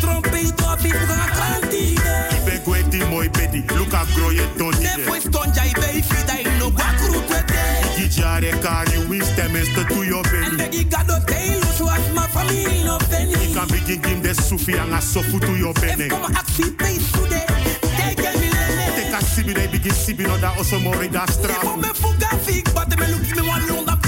Ik 2.30 2.44
ben 2.44 2.62
kwijt 2.62 2.90
die 2.90 3.04
mooi 3.04 3.30
beddy, 3.30 3.62
look 3.66 3.92
up 3.92 4.06
grow 4.14 4.32
je 4.32 4.46
ton 4.56 4.74
niet. 4.78 4.94
Depois 4.94 5.22
tonja 5.30 5.62
i 5.62 5.72
bei 5.72 6.04
fida 6.04 6.38
i 6.38 6.58
no 6.58 6.70
gwakuru 6.74 7.24
twete 7.26 8.02
Ik 8.02 8.12
jare 8.12 8.58
kari 8.58 9.22
stemmen 9.32 9.62
te 9.62 9.84
to 9.88 10.04
your 10.04 10.22
belly. 10.30 10.56
Negi 10.56 10.86
gado 10.88 11.24
teilu 11.24 11.66
so 11.76 11.88
as 11.88 12.12
my 12.14 12.26
family 12.30 12.82
no 12.84 12.98
feni 13.08 13.32
Ik 13.32 13.54
kan 13.54 13.66
begin 13.66 14.02
game 14.02 14.20
de 14.20 14.34
sufi 14.48 14.72
en 14.72 14.92
a 14.92 15.00
sofu 15.00 15.38
to 15.38 15.56
your 15.56 15.72
belly. 15.80 16.08
Como 16.08 16.26
aksi 16.26 16.74
pay 16.76 16.98
sude 17.12 17.44
Take 17.96 18.38
me 18.38 18.48
lele 18.48 18.84
Take 18.94 19.16
a 19.16 19.24
sibi, 19.24 19.52
they 19.52 19.68
begin 19.68 19.94
sibi, 19.94 20.22
no 20.22 20.38
da 20.38 20.52
oso 20.58 20.78
mori 20.78 21.08
da 21.08 21.26
straf. 21.26 21.62
Mo 21.62 21.76
me 21.76 21.88
fuga 21.92 22.28
fik 22.44 22.72
But 22.72 22.98
me 22.98 23.06
look 23.06 23.36
me 23.36 23.48
one 23.48 23.66
long 23.68 23.88
up 23.88 23.99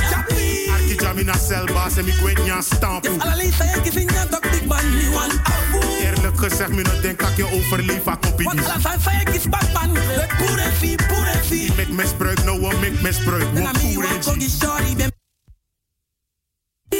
Arki 1.12 1.24
jami 1.24 1.24
na 1.24 1.38
cel 1.38 1.66
baas 1.74 1.96
en 1.96 2.06
ik 2.06 2.14
weet 2.14 2.42
niet 2.42 2.50
aan 2.50 2.62
stampen. 2.62 3.20
Ala 3.20 3.34
lisa 3.36 3.64
yeki 3.64 3.90
sinya 3.90 4.26
tok 4.30 4.42
big 4.50 4.64
man 4.64 4.96
ni 4.96 5.06
one 5.08 5.40
afu 5.42 5.80
Eerlijk 6.00 6.38
gezegd, 6.38 6.70
me 6.70 6.82
no 6.82 7.00
denk 7.00 7.20
dat 7.20 7.36
je 7.36 7.44
overleef 7.52 8.06
a 8.06 8.16
kopie 8.16 8.44
Want 8.44 8.64
ala 8.64 8.80
san 8.80 9.00
sa 9.00 9.10
yeki 9.10 9.40
spatman 9.40 9.92
Le 9.92 10.26
pure 10.36 10.70
fi 10.78 10.96
pure 11.08 11.38
fi 11.42 11.72
Mek 11.76 11.88
misbruik, 11.88 12.44
nou 12.44 12.60
we 12.60 12.76
mek 12.80 13.00
misbruik. 13.00 13.54
Then 13.54 13.62
We 13.62 13.68
I 13.68 13.72
me 13.72 13.94
poer 13.94 14.04
one 14.04 14.14
en 14.14 14.20
kogi 14.20 14.48
shorty 14.60 14.96
ben 14.96 15.10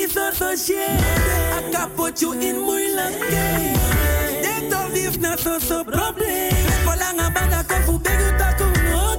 so 0.09 0.31
so 0.33 0.57
shade 0.57 1.01
I 1.57 1.71
can 1.71 1.91
put 1.97 2.21
you 2.21 2.33
in 2.33 2.57
moeilijk. 2.61 3.19
Game 3.31 3.79
They 4.43 4.69
told 4.69 4.93
this 4.95 5.17
not 5.19 5.41
so 5.41 5.59
so 5.59 5.85
problem 5.85 6.53
Kolanga 6.85 7.31
banga 7.33 7.65
kofu 7.65 7.99
begu 7.99 8.37
taku 8.39 8.65
no 8.91 9.17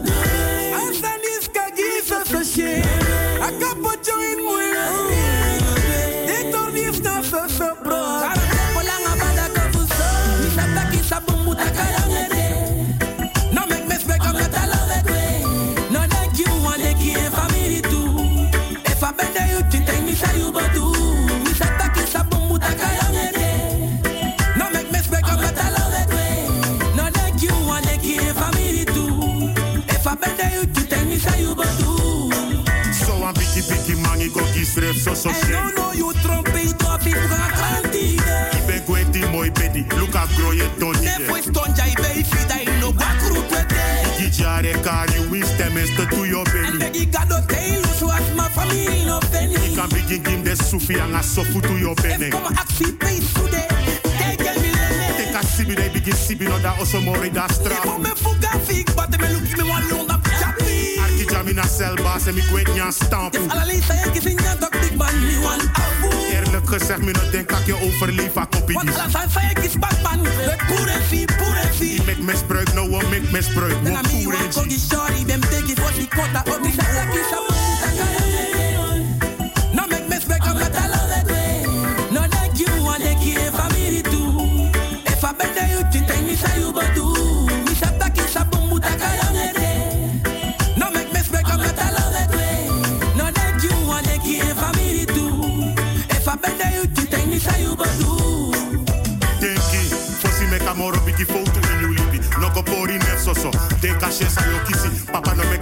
Asan 0.78 1.24
is 1.34 1.48
kagi 1.56 2.02
so 2.06 2.24
so 2.24 2.44
shade 2.44 2.86
I 3.42 3.50
can 3.60 3.82
put 3.82 4.08
you 4.08 4.18
in 4.32 4.40
moeilijk 4.44 4.73
te 45.90 46.06
to 46.16 46.26
your 46.26 46.44
belly. 46.46 47.06
Gado 47.06 47.44
as 48.14 48.36
my 48.36 48.50
family 48.50 49.06
no 49.06 49.20
feni 49.32 49.56
Ik 49.56 49.76
kan 49.76 49.90
begin 49.90 50.24
game 50.24 50.44
de 50.44 50.56
sufi 50.56 50.94
en 50.98 51.14
a 51.14 51.22
sofu 51.22 51.60
to 51.60 51.78
your 51.78 51.96
belly. 52.02 52.30
Como 52.30 52.48
aksi 52.48 52.94
pay 52.98 53.20
sude 53.22 53.66
Take 54.18 54.62
me 54.62 55.40
a 55.40 55.44
sibi, 55.44 55.76
they 55.76 55.90
begin 55.90 56.16
sibi, 56.16 56.46
no 56.46 56.60
da 56.60 56.74
oso 56.80 57.02
mori 57.02 57.30
da 57.30 57.48
straf. 57.48 57.86
Mo 57.86 57.98
me 57.98 58.10
fuga 58.16 58.60
fik 58.66 58.94
But 58.96 59.10
me 59.20 59.28
look 59.34 59.58
me 59.58 59.64
one 59.64 59.90
long 59.90 60.10
up 60.12 60.24
chapi 60.40 60.98
Arki 61.04 61.26
jami 61.26 61.54
na 61.54 61.66
cel 61.68 61.96
baas 62.04 62.26
en 62.28 62.38
ik 62.38 62.50
weet 62.52 62.74
niet 62.74 62.82
aan 62.82 62.94
stampen. 62.94 63.50
Ala 63.50 63.66
lisa 63.66 63.94
yeki 63.94 64.22
sinya 64.22 64.56
tok 64.60 64.72
big 64.82 64.96
man 64.96 65.20
ni 65.20 65.36
one 65.38 65.64
afu 65.74 66.10
Eerlijk 66.32 66.68
gezegd, 66.68 67.02
me 67.02 67.12
no 67.12 67.30
denk 67.32 67.50
dat 67.50 67.66
je 67.66 67.76
overleef 67.82 68.36
a 68.36 68.46
kopie 68.46 68.76
Want 68.76 68.90
ala 68.94 69.10
san 69.10 69.30
sa 69.30 69.42
yeki 69.42 69.70
spatman 69.70 70.22
Le 70.22 70.56
pure 70.68 70.98
fi 71.10 71.26
pure 71.38 71.68
fi 71.72 72.02
Mek 72.06 72.20
misbruik, 72.20 72.74
nou 72.74 72.90
we 72.90 73.08
mek 73.10 73.32
misbruik. 73.32 73.76
We 73.84 73.92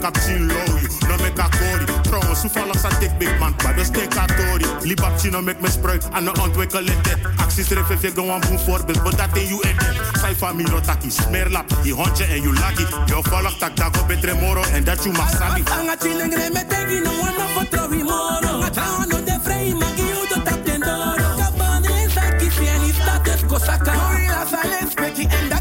make 0.01 0.17
up. 0.17 1.07
No 1.07 1.17
make 1.17 1.39
a 1.39 1.49
kori. 1.49 1.85
Trouwen, 2.01 2.35
su 2.35 2.49
follow 2.49 2.75
sa 2.75 2.89
tek 2.99 3.17
big 3.17 3.39
man. 3.39 3.55
Maar 3.63 3.75
dus 3.75 3.89
tek 3.89 4.17
a 4.17 4.25
tori. 4.25 4.65
Libak 4.81 5.19
chino 5.19 5.41
make 5.41 5.61
me 5.61 5.69
spruit. 5.69 6.07
Aan 6.11 6.23
de 6.23 6.33
ontwikkelen 6.41 7.03
dit. 7.03 7.17
Acties 7.35 7.67
tref 7.67 8.01
je 8.01 8.11
gewoon 8.11 8.39
boem 8.39 8.59
voorbeeld. 8.59 9.03
Maar 9.03 9.15
dat 9.15 9.37
in 9.37 9.47
you 9.47 9.61
edit. 9.63 10.01
Sai 10.21 10.35
familie 10.35 10.71
no 10.71 10.79
taki. 10.79 11.11
Smerlap. 11.11 11.65
Je 11.83 11.93
hondje 11.93 12.23
en 12.23 12.41
you 12.41 12.53
lucky. 12.53 12.85
Yo 13.05 13.21
volg 13.21 13.57
tak 13.57 13.75
dago 13.75 14.05
betre 14.05 14.33
moro. 14.33 14.63
En 14.73 14.83
dat 14.83 15.03
you 15.03 15.15
mag 15.15 15.29
sabi. 15.29 15.63
Anga 15.79 15.95
chilengre 15.99 16.49
me 16.53 16.65
tegi 16.67 16.99
no 16.99 17.11
one 17.11 17.47
for 17.53 17.65
trovi 17.69 18.03
moro 18.03 18.61
Anga 18.61 19.05
no 19.07 19.23
de 19.23 19.37
frei 19.43 19.73
magi 19.73 20.01
u 20.01 20.27
do 20.29 20.41
tap 20.41 20.65
den 20.65 20.79
doro 20.79 21.29
Kabane 21.39 22.09
sa 22.13 22.21
kisi 22.37 22.67
en 22.67 22.81
is 22.89 22.95
status 22.95 23.41
ko 23.47 23.57
saka 23.57 23.91
Gorilla 23.91 24.45
silence 24.51 24.93
peki 24.95 25.27
en 25.27 25.49
dat 25.49 25.60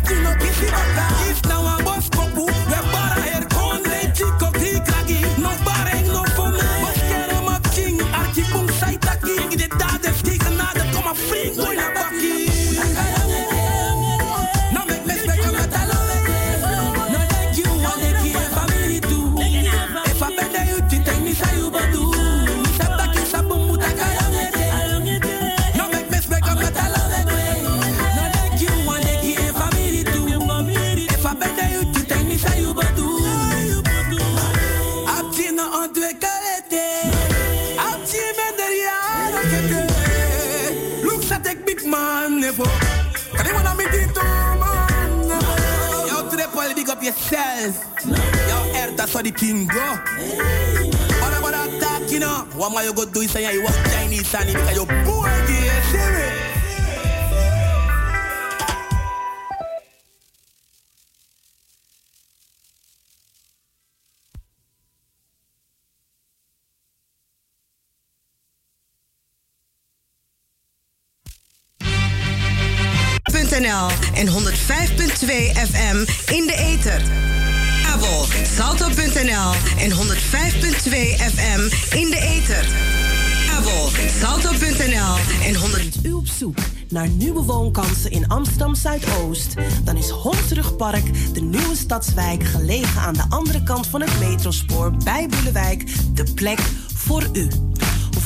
king 49.41 49.67
go. 49.67 49.81
What 51.21 51.33
about 51.39 51.53
that 51.53 51.71
talk, 51.81 52.11
you 52.13 52.21
know? 52.21 52.47
What 52.57 52.73
am 52.73 52.77
I 52.77 52.93
go 52.95 53.07
do 53.07 53.21
is 53.23 53.31
say 53.31 53.51
you 53.51 53.63
walk 53.63 53.75
Chinese 53.91 54.35
and 54.35 54.47
because 54.49 54.77
you 54.77 54.85
poor, 54.85 55.29
me? 55.29 56.51
NL 73.61 73.89
en 74.15 74.29
105.2 74.29 75.53
FM 75.55 76.05
in 76.31 76.47
de 76.47 76.55
ether. 76.73 77.40
Kabel 77.91 78.25
salto.nl 78.45 79.53
en 79.79 79.91
105.2 79.91 79.97
FM 81.35 81.61
in 81.97 82.11
de 82.11 82.19
ether. 82.21 82.69
Kabel 83.47 83.91
salto.nl 84.21 85.47
en 85.47 85.55
100. 85.55 85.97
U 86.03 86.13
op 86.13 86.27
zoek 86.27 86.59
naar 86.89 87.09
nieuwe 87.09 87.43
woonkansen 87.43 88.11
in 88.11 88.29
Amsterdam 88.29 88.75
Zuidoost? 88.75 89.55
Dan 89.85 89.97
is 89.97 90.09
Hondsrugpark 90.09 91.35
de 91.35 91.41
nieuwe 91.41 91.77
stadswijk 91.77 92.45
gelegen 92.45 93.01
aan 93.01 93.15
de 93.15 93.25
andere 93.29 93.63
kant 93.63 93.87
van 93.87 94.01
het 94.01 94.19
metrospoor 94.19 94.93
bij 95.05 95.29
Boelewijk 95.29 95.85
de 96.15 96.25
plek 96.35 96.61
voor 96.95 97.29
u. 97.33 97.49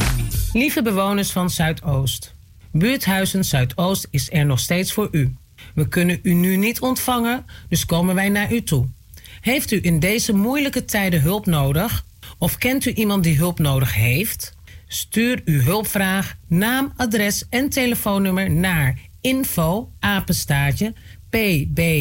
Lieve 0.52 0.82
bewoners 0.82 1.30
van 1.30 1.50
Zuidoost. 1.50 2.34
Buurthuizen 2.72 3.44
Zuidoost 3.44 4.06
is 4.10 4.32
er 4.32 4.46
nog 4.46 4.58
steeds 4.58 4.92
voor 4.92 5.08
u. 5.10 5.36
We 5.74 5.88
kunnen 5.88 6.18
u 6.22 6.32
nu 6.32 6.56
niet 6.56 6.80
ontvangen, 6.80 7.44
dus 7.68 7.86
komen 7.86 8.14
wij 8.14 8.28
naar 8.28 8.52
u 8.52 8.62
toe. 8.62 8.86
Heeft 9.40 9.70
u 9.70 9.78
in 9.82 10.00
deze 10.00 10.34
moeilijke 10.34 10.84
tijden 10.84 11.20
hulp 11.20 11.46
nodig? 11.46 12.04
Of 12.38 12.58
kent 12.58 12.84
u 12.84 12.92
iemand 12.92 13.24
die 13.24 13.36
hulp 13.36 13.58
nodig 13.58 13.94
heeft? 13.94 14.56
Stuur 14.86 15.42
uw 15.44 15.60
hulpvraag, 15.60 16.36
naam, 16.46 16.92
adres 16.96 17.44
en 17.48 17.68
telefoonnummer 17.68 18.50
naar 18.50 18.98
info 19.20 19.92
apenstaartje 20.00 20.94
pbazo.nl 21.30 21.92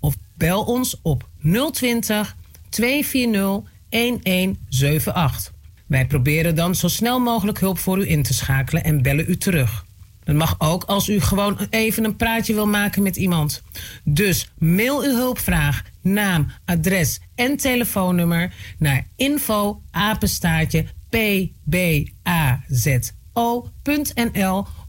of 0.00 0.16
bel 0.36 0.64
ons 0.64 1.00
op 1.02 1.28
020 1.72 2.36
240 2.68 3.72
1178. 3.88 5.52
Wij 5.86 6.06
proberen 6.06 6.54
dan 6.54 6.74
zo 6.74 6.88
snel 6.88 7.20
mogelijk 7.20 7.60
hulp 7.60 7.78
voor 7.78 7.98
u 7.98 8.10
in 8.10 8.22
te 8.22 8.34
schakelen 8.34 8.84
en 8.84 9.02
bellen 9.02 9.24
u 9.28 9.36
terug. 9.36 9.84
Dat 10.24 10.34
mag 10.34 10.54
ook 10.58 10.84
als 10.84 11.08
u 11.08 11.20
gewoon 11.20 11.58
even 11.70 12.04
een 12.04 12.16
praatje 12.16 12.54
wil 12.54 12.66
maken 12.66 13.02
met 13.02 13.16
iemand. 13.16 13.62
Dus 14.04 14.52
mail 14.58 15.02
uw 15.02 15.14
hulpvraag, 15.14 15.82
naam, 16.02 16.50
adres 16.64 17.20
en 17.34 17.56
telefoonnummer 17.56 18.54
naar 18.78 19.06
info 19.16 19.82
apenstaartje 19.90 20.84
pbazo.nl 21.08 22.16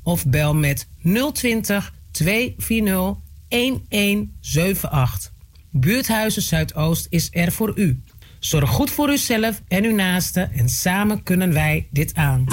of 0.04 0.26
bel 0.26 0.56
met 0.56 0.88
020 1.34 1.94
240 2.12 3.24
1178. 3.48 5.34
Buurthuizen 5.72 6.42
Zuidoost 6.42 7.08
is 7.10 7.28
er 7.32 7.52
voor 7.52 7.74
u. 7.76 8.04
Zorg 8.40 8.70
goed 8.70 8.92
voor 8.92 9.10
uzelf 9.10 9.62
en 9.68 9.84
uw 9.84 9.96
naasten 9.96 10.52
en 10.52 10.70
samen 10.70 11.24
kunnen 11.24 11.54
wij 11.54 11.88
dit 11.92 12.16
aan. 12.16 12.46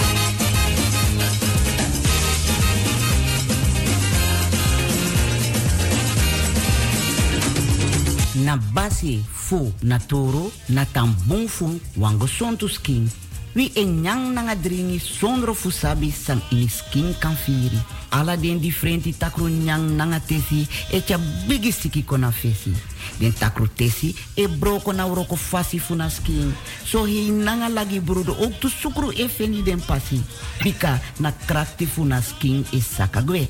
Na 8.52 8.60
basi 8.72 9.24
fu 9.32 9.72
na 9.80 9.98
toro 9.98 10.52
na 10.68 10.84
tambung 10.84 11.48
fu 11.48 11.80
wango 11.96 12.26
sontu 12.26 12.68
skin. 12.68 13.08
Wi 13.54 13.70
en 13.74 14.02
nyang 14.02 14.32
nanga 14.34 14.54
dringi 14.54 14.98
sondro 14.98 15.54
fu 15.54 15.70
sabi 15.70 16.10
san 16.10 16.40
ini 16.50 16.68
skin 16.68 17.14
kan 17.18 17.36
firi. 17.36 17.80
Ala 18.10 18.36
den 18.36 18.60
differenti 18.60 19.12
takru 19.16 19.48
nyang 19.48 19.96
nanga 19.96 20.20
tesi 20.20 20.68
e 20.90 21.00
tja 21.00 21.18
bigi 21.48 21.72
siki 21.72 22.04
kona 22.04 22.30
fesi. 22.30 22.72
Den 23.18 23.32
takru 23.32 23.68
tesi 23.74 24.14
e 24.36 24.46
broko 24.48 24.92
na 24.92 25.06
uroko 25.06 25.36
fasi 25.36 25.78
fu 25.78 25.94
na 25.94 26.08
skin. 26.08 26.52
So 26.84 27.04
hi 27.04 27.30
nanga 27.30 27.68
lagi 27.68 28.00
brudo 28.00 28.36
ook 28.36 28.60
tu 28.60 28.68
sukru 28.68 29.12
e 29.16 29.28
feni 29.28 29.62
den 29.62 29.80
pasi. 29.80 30.20
Bika 30.60 31.00
na 31.20 31.32
krakti 31.32 31.86
fu 31.86 32.04
na 32.04 32.20
skin 32.20 32.64
e 32.72 32.80
sakagwe. 32.80 33.48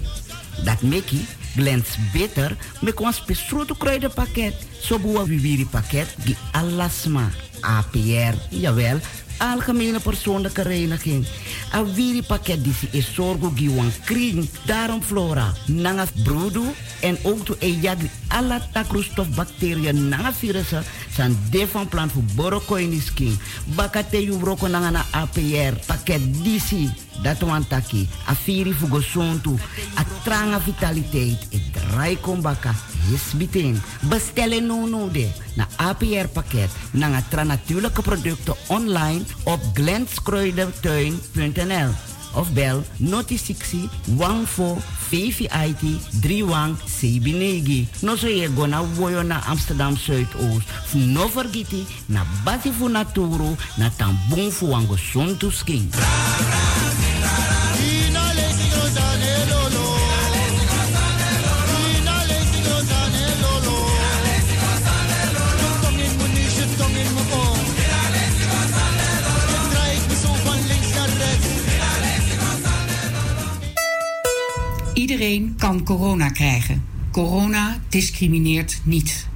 Dat 0.64 0.82
meki 0.82 1.26
glens 1.56 1.96
beter 2.12 2.56
met 2.80 3.00
ons 3.00 3.24
besproten 3.24 3.76
kruidenpakket. 3.76 4.54
Zo 4.80 4.98
boa 4.98 5.24
viviri 5.24 5.66
pakket 5.66 6.14
die 6.24 6.36
alasma. 6.52 7.30
APR, 7.62 8.34
jawel, 8.50 8.98
algemene 9.42 10.00
persoonlijke 10.00 10.62
reiniging. 10.62 11.26
A 11.74 11.84
viri 11.84 12.22
pakket 12.22 12.64
die 12.64 12.74
is 12.90 13.12
zorgo 13.14 13.52
giwan 13.54 13.92
kring. 14.04 14.48
Daarom 14.66 15.02
flora, 15.02 15.52
nanga 15.66 16.06
broedu 16.24 16.64
en 17.00 17.18
ook 17.22 17.44
to 17.44 17.56
ejagri 17.58 18.10
alla 18.28 18.60
takroestof 18.72 19.28
bacteriën 19.34 20.08
nanga 20.08 20.32
virussen 20.32 20.84
san 21.14 21.38
de 21.50 21.66
van 21.66 21.88
plan 21.88 22.10
voor 22.10 22.26
borokoini 22.34 23.00
skin. 23.00 23.38
Bakate 23.76 24.24
yu 24.24 24.38
broko 24.38 24.66
na 24.66 25.04
APR 25.10 25.78
pakket 25.86 26.20
disi. 26.42 26.90
Dat 27.22 27.40
wan 27.40 27.66
taki. 27.66 28.08
A 28.28 28.34
firi 28.34 28.72
fugo 28.72 29.00
sontu. 29.00 29.58
A 29.94 30.04
tranga 30.24 30.60
vitaliteit. 30.60 31.46
E 31.50 31.60
draai 31.72 32.20
kombaka. 32.20 32.74
Yes 33.10 33.32
biting. 33.36 33.80
Bestellen 34.08 34.66
no 34.66 34.86
no. 34.86 35.10
Na 35.54 35.66
APR 35.76 36.28
pakket. 36.32 36.70
Nanga 36.90 37.22
tra 37.28 37.42
natuurlijke 37.42 38.02
producten 38.02 38.54
online 38.68 39.22
op 39.44 39.60
glenskruidertuin.nl 39.74 42.11
of 42.34 42.54
bel 42.54 42.84
noti 42.98 43.36
60 43.36 43.88
14 44.16 44.82
VVIT 45.12 45.82
31 46.22 46.76
Sebinegi. 46.86 47.86
No 48.02 48.16
so 48.16 48.28
ye 48.28 48.48
go 48.48 48.66
na 48.66 48.82
na 49.22 49.40
Amsterdam 49.46 49.96
Zuidoost. 49.96 50.66
Fu 50.86 50.98
no 50.98 51.28
vergiti 51.28 51.86
na 52.08 52.24
bati 52.44 52.70
fu 52.70 52.88
naturo 52.88 53.56
na 53.78 53.90
tambung 53.90 54.50
fu 54.50 54.70
wango 54.70 54.96
skin. 55.50 55.90
Iedereen 75.02 75.54
kan 75.58 75.84
corona 75.84 76.28
krijgen. 76.28 76.84
Corona 77.10 77.78
discrimineert 77.88 78.80
niet. 78.84 79.28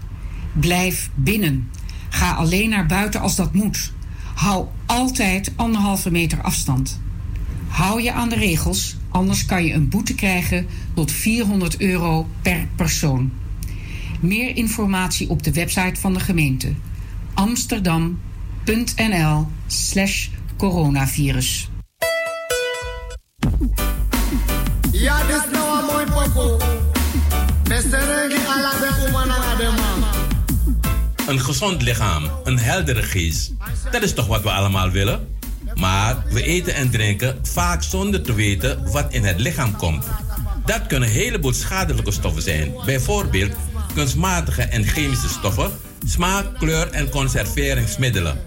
Blijf 0.52 1.10
binnen. 1.14 1.70
Ga 2.08 2.32
alleen 2.32 2.68
naar 2.68 2.86
buiten 2.86 3.20
als 3.20 3.36
dat 3.36 3.54
moet. 3.54 3.92
Hou 4.34 4.66
altijd 4.86 5.52
anderhalve 5.56 6.10
meter 6.10 6.42
afstand. 6.42 7.00
Hou 7.68 8.02
je 8.02 8.12
aan 8.12 8.28
de 8.28 8.34
regels, 8.34 8.96
anders 9.08 9.46
kan 9.46 9.64
je 9.64 9.72
een 9.72 9.88
boete 9.88 10.14
krijgen 10.14 10.66
tot 10.94 11.12
400 11.12 11.80
euro 11.80 12.28
per 12.42 12.68
persoon. 12.76 13.32
Meer 14.20 14.56
informatie 14.56 15.28
op 15.28 15.42
de 15.42 15.52
website 15.52 16.00
van 16.00 16.14
de 16.14 16.20
gemeente 16.20 16.72
amsterdam.nl 17.34 19.46
Een 31.36 31.42
gezond 31.42 31.82
lichaam, 31.82 32.30
een 32.44 32.58
heldere 32.58 33.02
geest. 33.02 33.52
Dat 33.90 34.02
is 34.02 34.12
toch 34.12 34.26
wat 34.26 34.42
we 34.42 34.50
allemaal 34.50 34.90
willen? 34.90 35.28
Maar 35.74 36.24
we 36.30 36.42
eten 36.42 36.74
en 36.74 36.90
drinken 36.90 37.38
vaak 37.42 37.82
zonder 37.82 38.22
te 38.22 38.34
weten 38.34 38.90
wat 38.92 39.12
in 39.12 39.24
het 39.24 39.40
lichaam 39.40 39.76
komt. 39.76 40.06
Dat 40.64 40.86
kunnen 40.86 41.08
een 41.08 41.14
heleboel 41.14 41.52
schadelijke 41.52 42.10
stoffen 42.10 42.42
zijn. 42.42 42.74
Bijvoorbeeld 42.84 43.52
kunstmatige 43.94 44.62
en 44.62 44.84
chemische 44.84 45.28
stoffen 45.28 45.70
smaak, 46.06 46.58
kleur 46.58 46.90
en 46.90 47.08
conserveringsmiddelen. 47.08 48.38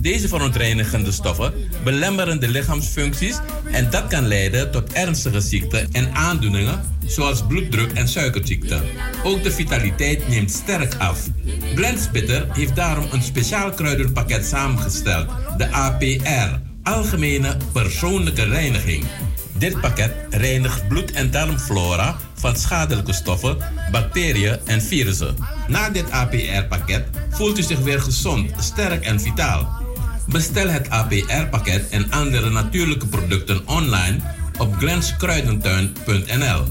Deze 0.00 0.28
verontreinigende 0.28 1.12
stoffen 1.12 1.52
belemmeren 1.84 2.40
de 2.40 2.48
lichaamsfuncties 2.48 3.38
en 3.72 3.90
dat 3.90 4.06
kan 4.06 4.26
leiden 4.26 4.70
tot 4.70 4.92
ernstige 4.92 5.40
ziekten 5.40 5.88
en 5.92 6.14
aandoeningen 6.14 6.80
zoals 7.06 7.46
bloeddruk 7.46 7.92
en 7.92 8.08
suikerziekte. 8.08 8.80
Ook 9.24 9.42
de 9.42 9.52
vitaliteit 9.52 10.28
neemt 10.28 10.50
sterk 10.50 10.94
af. 10.94 11.26
Blendspitter 11.74 12.46
heeft 12.52 12.76
daarom 12.76 13.06
een 13.12 13.22
speciaal 13.22 13.70
kruidenpakket 13.70 14.46
samengesteld, 14.46 15.28
de 15.56 15.72
APR, 15.72 16.58
Algemene 16.82 17.56
Persoonlijke 17.72 18.44
Reiniging. 18.44 19.04
Dit 19.52 19.80
pakket 19.80 20.12
reinigt 20.30 20.88
bloed- 20.88 21.12
en 21.12 21.30
darmflora 21.30 22.16
van 22.34 22.56
schadelijke 22.56 23.12
stoffen, 23.12 23.56
bacteriën 23.90 24.58
en 24.64 24.82
virussen. 24.82 25.36
Na 25.68 25.90
dit 25.90 26.10
APR-pakket 26.10 27.04
voelt 27.30 27.58
u 27.58 27.62
zich 27.62 27.78
weer 27.78 28.00
gezond, 28.00 28.50
sterk 28.58 29.04
en 29.04 29.20
vitaal. 29.20 29.86
Bestel 30.28 30.68
het 30.68 30.90
APR-pakket 30.90 31.88
en 31.88 32.10
andere 32.10 32.50
natuurlijke 32.50 33.06
producten 33.06 33.68
online 33.68 34.16
op 34.58 34.74
glenskruidentuin.nl 34.74 36.64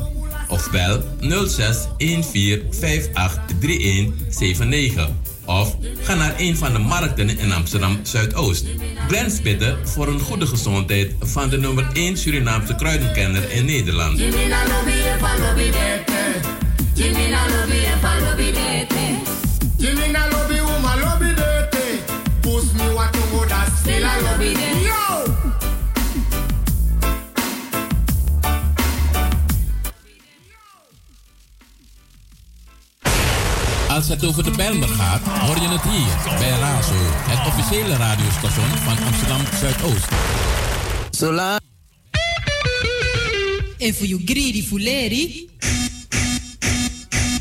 of 0.48 0.72
bel 0.72 1.04
06 1.48 1.88
14 1.98 2.64
58 2.72 3.58
3179 3.60 5.10
of 5.46 5.76
ga 6.02 6.16
naar 6.16 6.34
een 6.38 6.58
van 6.58 6.74
de 6.74 6.80
markten 6.80 7.38
in 7.38 7.52
Amsterdam 7.52 8.00
Zuidoost. 8.04 8.66
Glens 9.08 9.42
bidden 9.42 9.88
voor 9.88 10.08
een 10.08 10.20
goede 10.20 10.48
gezondheid 10.48 11.16
van 11.20 11.50
de 11.50 11.58
nummer 11.58 11.88
1 11.94 12.18
Surinaamse 12.18 12.76
kruidenkenner 12.76 13.52
in 13.52 13.66
Nederland. 13.66 14.20
Als 33.98 34.08
het 34.08 34.26
over 34.26 34.44
de 34.44 34.52
Bijlmer 34.52 34.88
gaat, 34.88 35.22
hoor 35.22 35.56
je 35.62 35.68
het 35.68 35.82
hier 35.82 36.38
bij 36.40 36.50
Razo, 36.50 36.94
het 36.98 37.48
officiële 37.48 37.96
radiostation 37.96 38.68
van 38.68 39.06
Amsterdam 39.06 39.42
Zuidoost. 39.60 40.08
Zola. 41.10 41.60
En 43.78 43.96
voor 43.96 44.06
you 44.06 44.22
greedy 44.26 44.64
fuleri. 44.64 45.50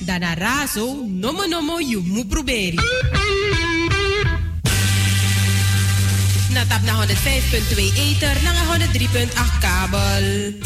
Dada 0.01 0.35
razo, 0.35 1.05
nomo 1.07 1.47
nomo 1.47 1.81
you 1.81 2.03
mu 2.03 2.27
proberi. 2.27 2.79
Na 6.57 6.65
tap 6.65 6.81
na 6.89 7.05
105.2 7.05 7.85
ether, 8.01 8.33
na 8.41 8.49
103.8 8.65 9.29
kabel. 9.61 10.57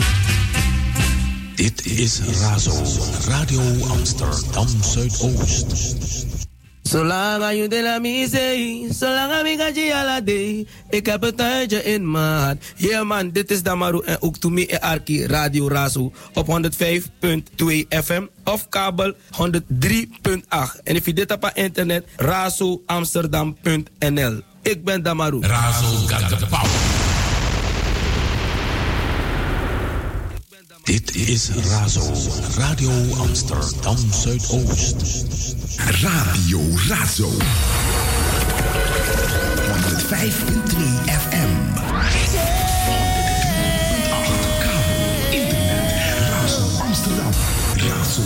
Dit 1.59 1.83
is 1.83 2.23
Razo, 2.39 2.79
Radio 3.27 3.59
Amsterdam 3.91 4.71
Zuidoost. 4.87 5.67
Zolang 6.83 7.59
je 7.59 7.69
de 7.69 7.83
la 7.83 7.99
misee, 7.99 8.87
zolang 8.95 9.75
je 9.75 9.95
ala 9.95 10.21
day. 10.21 10.67
Ik 10.91 11.07
heb 11.07 11.23
het 11.23 11.37
tijdje 11.37 11.83
in 11.83 12.11
mijn 12.11 12.41
hart. 12.41 12.73
Yeah 12.77 13.07
man, 13.07 13.31
dit 13.31 13.51
is 13.51 13.63
Damaru 13.63 14.03
en 14.05 14.23
ook 14.23 14.37
to 14.37 14.49
me 14.49 14.67
en 14.67 14.81
Arki 14.81 15.27
Radio 15.27 15.69
Razo 15.69 16.13
op 16.35 16.47
105.2 16.47 16.53
FM 17.89 18.27
of 18.45 18.69
kabel 18.69 19.13
103.8. 19.13 19.19
En 20.85 20.97
if 20.97 21.07
je 21.07 21.13
dit 21.13 21.33
op 21.33 21.43
het 21.43 21.57
internet, 21.57 22.05
razoamsterdam.nl. 22.17 24.50
Ik 24.63 24.85
ben 24.85 25.03
Damaru. 25.03 25.41
Razo 25.41 26.07
got 26.07 26.39
the 26.39 26.47
power. 26.47 26.69
Dit 30.85 31.15
is 31.15 31.49
Razo, 31.49 32.13
Radio 32.57 32.91
Amsterdam 33.19 33.97
Zuidoost. 34.13 35.25
Radio 36.03 36.61
Razo. 36.89 37.29
105.2 37.29 37.37
FM. 41.07 41.51
103.8 41.75 42.19
kabel, 44.59 45.31
internet, 45.31 45.95
Razo 46.31 46.83
Amsterdam. 46.83 47.33
Razo 47.77 48.23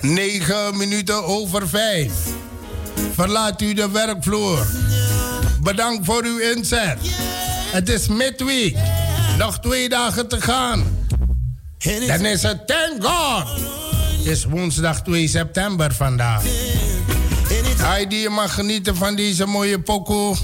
9 0.00 0.76
minuten 0.76 1.24
over 1.24 1.68
5. 1.68 2.12
Verlaat 3.14 3.60
u 3.62 3.74
de 3.74 3.90
werkvloer. 3.90 4.66
Bedankt 5.62 6.06
voor 6.06 6.24
uw 6.24 6.38
inzet. 6.38 6.98
Het 7.72 7.88
is 7.88 8.08
midweek. 8.08 8.76
Nog 9.38 9.60
twee 9.60 9.88
dagen 9.88 10.28
te 10.28 10.40
gaan. 10.40 10.84
Dan 12.06 12.24
is 12.24 12.42
het 12.42 12.66
thank 12.66 13.04
God. 13.04 13.48
Is 14.24 14.44
woensdag 14.44 15.02
2 15.02 15.28
september 15.28 15.94
vandaag. 15.94 16.42
Heidi, 17.76 18.16
je 18.16 18.28
mag 18.28 18.54
genieten 18.54 18.96
van 18.96 19.14
deze 19.16 19.46
mooie 19.46 19.80
pokoe. 19.80 20.36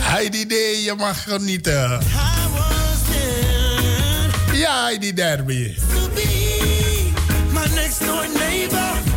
Heidi 0.00 0.46
D, 0.46 0.52
je 0.84 0.94
mag 0.96 1.22
genieten. 1.22 2.00
Ja, 4.52 4.84
Heidi 4.84 5.12
Derby. 5.12 5.76
My 7.52 7.66
next 7.74 8.04
door 8.04 8.26
neighbor. 8.38 9.13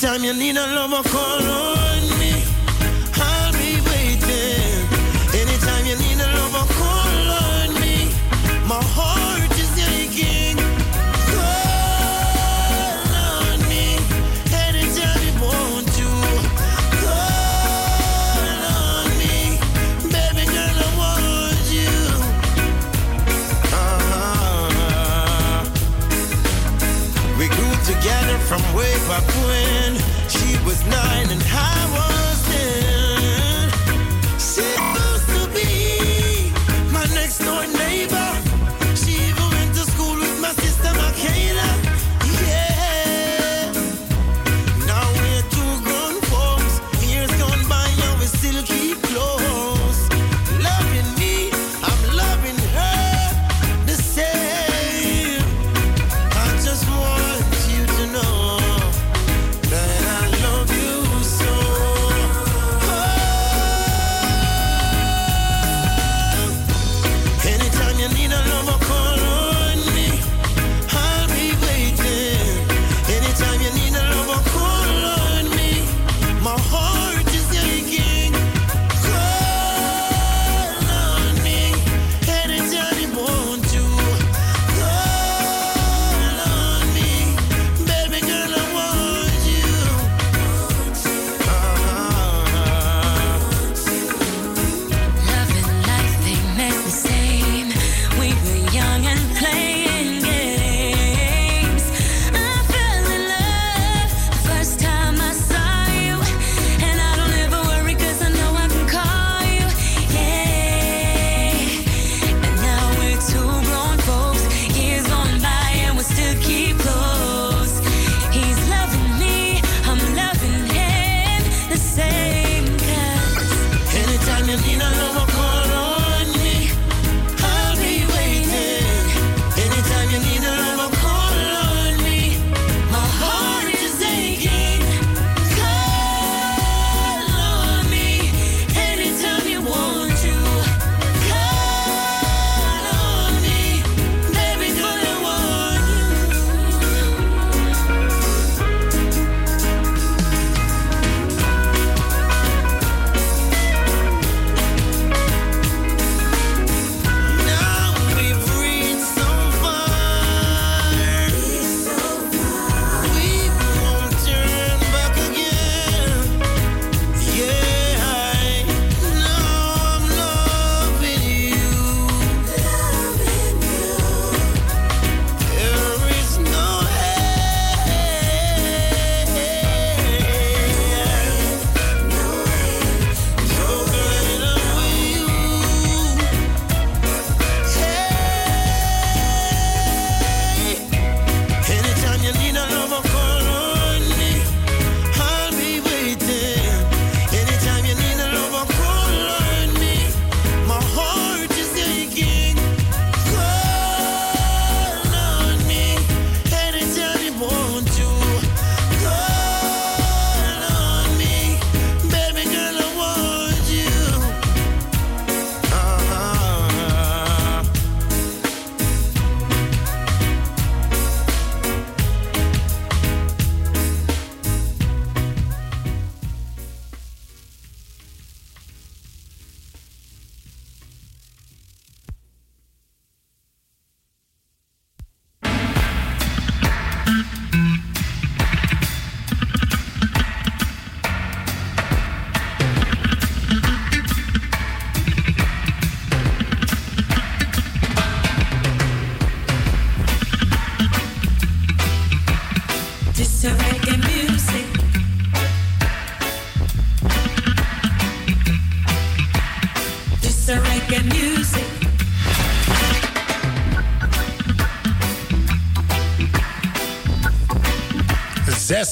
Anytime 0.00 0.22
you 0.22 0.32
need 0.32 0.56
a 0.56 0.64
lover, 0.76 1.02
call 1.08 1.42
on 1.42 2.02
me. 2.20 2.44
I'll 3.16 3.52
be 3.54 3.80
waiting. 3.90 4.86
Anytime 5.34 5.86
you 5.86 5.96
need 5.98 6.20
a 6.20 6.26
lover, 6.38 6.66
call 6.72 7.30
on 7.42 7.74
me. 7.80 8.14
My 8.64 8.80
heart 8.94 9.50
is 9.58 9.76
aching. 9.76 10.56
Call 11.34 13.10
on 13.26 13.58
me. 13.68 13.98
Anytime 14.54 15.20
you 15.26 15.34
want 15.42 15.86
to. 15.98 16.08
Call 17.02 18.62
on 18.78 19.10
me. 19.18 19.58
Baby 20.14 20.44
girl, 20.46 20.78
I 20.78 20.88
want 21.02 21.66
you. 21.74 21.90
Uh-huh. 23.74 24.70
We 27.36 27.46
grew 27.48 27.74
together 27.84 28.38
from 28.46 28.62
way 28.76 28.94
back 29.08 29.26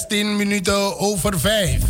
16 0.09 0.37
minuten 0.37 0.99
over 0.99 1.41
5. 1.41 1.83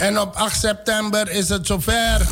En 0.00 0.20
op 0.20 0.34
8 0.34 0.60
september 0.60 1.30
is 1.30 1.48
het 1.48 1.66
zover. 1.66 2.26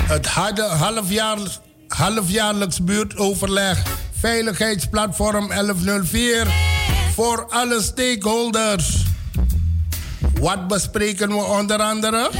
Het 0.00 0.26
halfjaars 0.26 1.60
halfjaarlijks 1.88 2.84
buurtoverleg 2.84 3.82
Veiligheidsplatform 4.12 5.48
1104 5.48 6.46
voor 7.14 7.46
alle 7.50 7.82
stakeholders. 7.82 8.95
Wat 10.40 10.68
bespreken 10.68 11.28
we 11.28 11.44
onder 11.44 11.82
andere? 11.82 12.30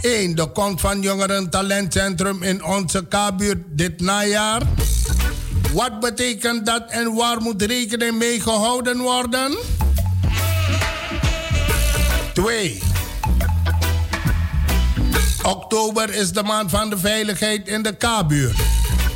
1. 0.00 0.34
De 0.34 0.46
komst 0.46 0.80
van 0.80 1.00
Jongeren 1.00 1.50
Talentcentrum 1.50 2.42
in 2.42 2.64
onze 2.64 3.06
K-buurt 3.06 3.58
dit 3.70 4.00
najaar. 4.00 4.62
Wat 5.72 6.00
betekent 6.00 6.66
dat 6.66 6.90
en 6.90 7.14
waar 7.14 7.40
moet 7.40 7.62
rekening 7.62 8.18
mee 8.18 8.40
gehouden 8.40 8.98
worden? 8.98 9.56
2. 12.32 12.82
Oktober 15.42 16.14
is 16.14 16.32
de 16.32 16.42
maand 16.42 16.70
van 16.70 16.90
de 16.90 16.98
veiligheid 16.98 17.68
in 17.68 17.82
de 17.82 17.96
K-buurt. 17.96 18.56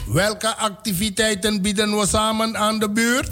Welke 0.07 0.57
activiteiten 0.57 1.63
bieden 1.63 1.99
we 1.99 2.07
samen 2.07 2.57
aan 2.57 2.79
de 2.79 2.91
buurt? 2.91 3.31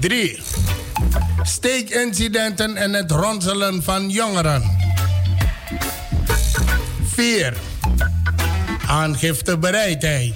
3 0.00 0.53
steekincidenten 1.46 2.76
en 2.76 2.92
het 2.92 3.10
ronselen 3.10 3.82
van 3.82 4.10
jongeren. 4.10 4.62
4. 7.06 7.54
Aangiftebereidheid. 8.86 10.34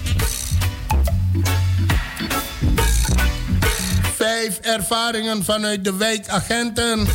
5. 4.17 4.59
Ervaringen 4.59 5.45
vanuit 5.45 5.85
de 5.85 5.97
wijkagenten. 5.97 7.07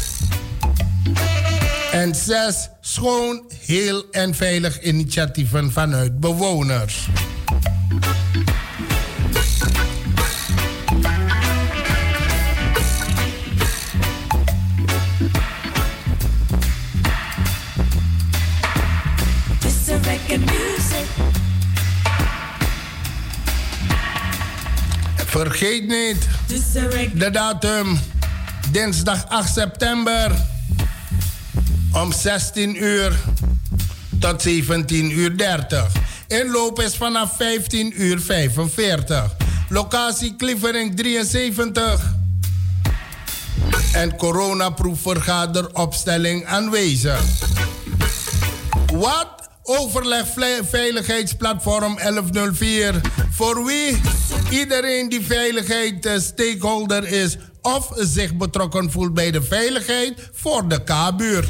En 1.92 2.16
6. 2.16 2.70
Schoon, 2.82 3.44
heel 3.66 4.06
en 4.12 4.36
veilig 4.36 4.82
initiatieven 4.82 5.72
vanuit 5.72 6.20
bewoners. 6.20 7.08
Vergeet 25.44 25.88
niet 25.88 26.28
de 27.14 27.30
datum. 27.32 28.00
Dinsdag 28.72 29.30
8 29.30 29.54
september. 29.54 30.32
Om 31.92 32.12
16 32.12 32.84
uur 32.84 33.14
tot 34.20 34.42
17 34.42 35.12
uur 35.12 35.38
30. 35.38 35.92
Inloop 36.28 36.82
is 36.82 36.96
vanaf 36.96 37.36
15 37.36 38.02
uur 38.02 38.22
45. 38.22 39.36
Locatie 39.70 40.36
Klievering 40.36 40.96
73. 40.96 42.14
En 43.94 44.16
coronaproefvergaderopstelling 44.16 46.46
aanwezig. 46.46 47.22
Wat? 48.94 49.43
Overleg 49.64 50.28
Veiligheidsplatform 50.70 51.96
1104. 51.96 53.02
Voor 53.32 53.66
wie? 53.66 54.02
Iedereen 54.50 55.10
die 55.10 55.22
veiligheid 55.22 56.06
eh, 56.06 56.20
stakeholder 56.20 57.08
is 57.08 57.38
of 57.62 57.92
zich 57.96 58.36
betrokken 58.36 58.92
voelt 58.92 59.14
bij 59.14 59.32
de 59.32 59.42
veiligheid 59.42 60.30
voor 60.32 60.68
de 60.68 60.84
K-buurt. 60.84 61.48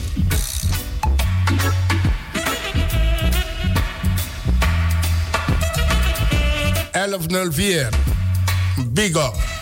vier. 7.52 7.90
Big 8.94 9.15
up. 9.15 9.52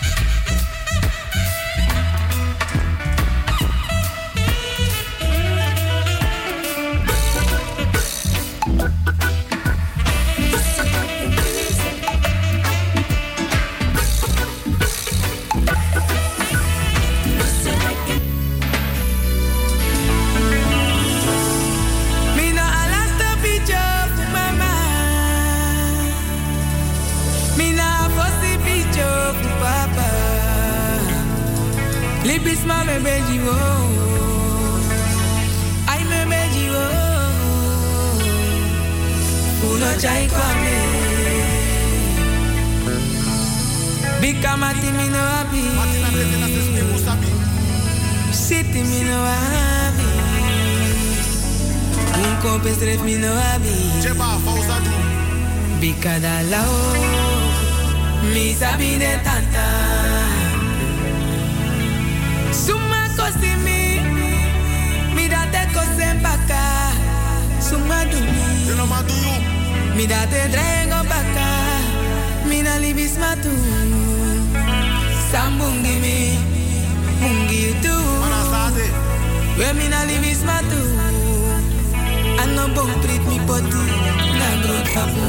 Libis 32.32 32.64
ma 32.64 32.82
me 32.88 32.96
beji 33.04 33.38
wo. 33.44 33.56
Ay 35.92 36.00
me 36.10 36.20
beji 36.30 36.64
wo. 36.74 36.84
Uno 39.70 39.90
chai 40.02 40.24
kwame. 40.32 40.76
Bika 44.20 44.56
mati 44.56 44.88
mi 44.98 45.06
no 45.14 45.22
abi. 45.40 45.62
Siti 48.32 48.80
mi 48.90 49.00
no 49.08 49.18
abi. 49.84 50.08
Un 52.22 52.32
compes 52.40 52.78
tres 52.78 53.00
mi 53.02 53.16
no 53.16 53.30
abi. 53.52 53.76
Bika 55.80 56.18
da 56.24 56.34
lao. 56.52 56.80
Mi 58.32 58.54
sabi 58.60 58.96
de 58.96 59.12
tanta. 59.22 60.21
Suma 62.52 63.08
kosi 63.16 63.56
mi. 63.64 64.00
Mi 65.14 65.28
da 65.28 65.42
te 65.52 65.62
kosen 65.74 66.20
baka. 66.22 66.62
Suma 67.60 68.04
du 68.10 68.18
mi. 68.20 68.42
Mi 69.96 70.06
da 70.06 70.26
te 70.30 70.48
drengo 70.52 71.00
baka. 71.08 71.48
Mi 72.48 72.62
na 72.62 72.76
libis 72.78 73.16
matu. 73.18 73.52
Sambungi 75.30 75.96
mi. 76.04 76.38
Mungi 77.20 77.74
tu. 77.82 77.94
We 79.58 79.72
mi 79.72 79.88
na 79.88 80.04
libis 80.04 80.42
matu. 80.44 80.80
Ano 82.42 82.68
prit 83.02 83.22
mi 83.28 83.38
poti. 83.46 83.84
Na 84.38 84.48
grot 84.62 84.86
kapu. 84.94 85.26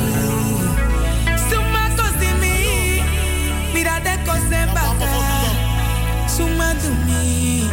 Suma 1.49 1.83
kosi 1.97 2.29
mi. 2.41 2.55
Mira 3.73 3.99
te 4.03 4.13
kose 4.25 4.59
baka. 4.75 5.32
Suma 6.35 6.73
tu 6.81 6.89
mi. 7.05 7.69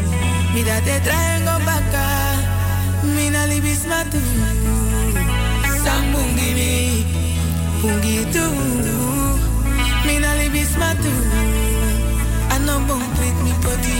Mira 0.55 0.81
te 0.87 1.01
traigo 1.07 1.55
baka. 1.66 2.05
Mina 3.15 3.47
libis 3.47 3.82
matu. 3.91 4.20
Sambungi 5.85 6.49
mi. 6.59 6.73
Pungi 7.81 8.19
tu. 8.35 8.45
Mina 10.07 10.31
libis 10.41 10.73
matu. 10.77 11.12
Ano 12.55 12.74
bong 12.87 13.05
prit 13.16 13.37
mi 13.45 13.53
poti. 13.65 13.99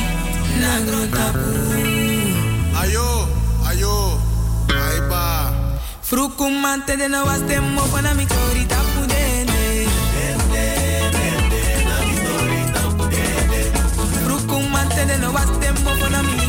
Na 0.61 0.73
grot. 0.87 1.17
Ayo, 2.81 3.09
ayo, 3.69 4.19
aiba. 4.69 5.53
Frukumante 6.03 6.97
de 6.99 7.09
no 7.09 7.25
was 7.25 7.41
dem 7.49 7.65
mo 7.75 7.83
pana 7.93 8.13
mi 8.15 8.27
korita 8.27 8.80
De 15.07 15.17
no 15.19 15.33
was 15.33 15.47
dem 15.61 15.75
mo 15.83 15.93
pana 15.99 16.23
mi 16.23 16.40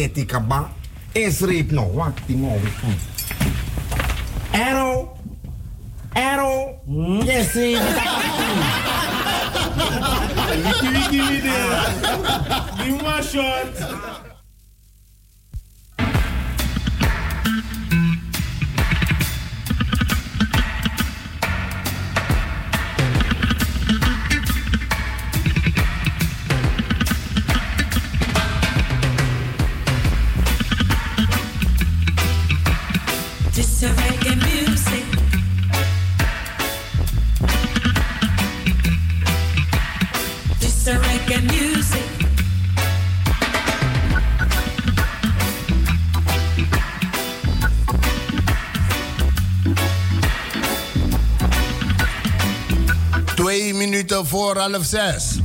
genetica 0.00 0.40
ba 0.40 0.70
is 1.14 1.42
reep 1.42 1.70
no 1.72 1.84
wat 1.92 2.16
mo 2.28 2.56
wikun 2.62 2.96
ero 4.56 5.12
ero 6.16 6.80
yesi 7.28 7.76
wiki 10.64 10.88
wiki 10.96 11.20
wiki 11.28 11.52
di 12.80 12.90
ma 13.04 13.20
short. 13.22 13.74
Voor 54.26 54.56
half 54.56 54.84
zes. 54.84 55.38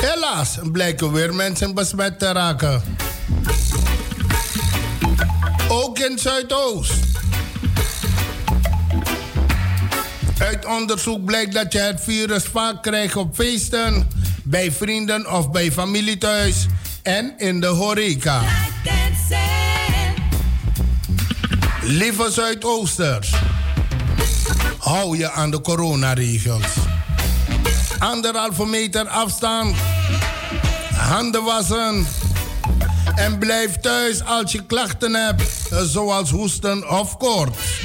Helaas 0.00 0.58
blijken 0.72 1.12
weer 1.12 1.34
mensen 1.34 1.74
besmet 1.74 2.18
te 2.18 2.32
raken. 2.32 2.82
Ook 5.68 5.98
in 5.98 6.18
Zuidoost. 6.18 6.92
Uit 10.38 10.66
onderzoek 10.66 11.24
blijkt 11.24 11.54
dat 11.54 11.72
je 11.72 11.78
het 11.78 12.00
virus 12.00 12.44
vaak 12.44 12.82
krijgt 12.82 13.16
op 13.16 13.34
feesten, 13.34 14.08
bij 14.44 14.72
vrienden 14.72 15.32
of 15.32 15.50
bij 15.50 15.72
familie 15.72 16.18
thuis 16.18 16.66
en 17.02 17.34
in 17.36 17.60
de 17.60 17.66
horeca. 17.66 18.42
Lieve 21.86 22.30
Zuidoosters, 22.30 23.30
hou 24.78 25.16
je 25.16 25.30
aan 25.30 25.50
de 25.50 25.60
coronaregels. 25.60 26.66
Anderhalve 27.98 28.66
meter 28.66 29.08
afstand, 29.08 29.76
handen 30.94 31.44
wassen 31.44 32.06
en 33.14 33.38
blijf 33.38 33.76
thuis 33.76 34.24
als 34.24 34.52
je 34.52 34.66
klachten 34.66 35.14
hebt, 35.14 35.42
zoals 35.84 36.30
hoesten 36.30 36.90
of 36.90 37.16
koorts. 37.16 37.80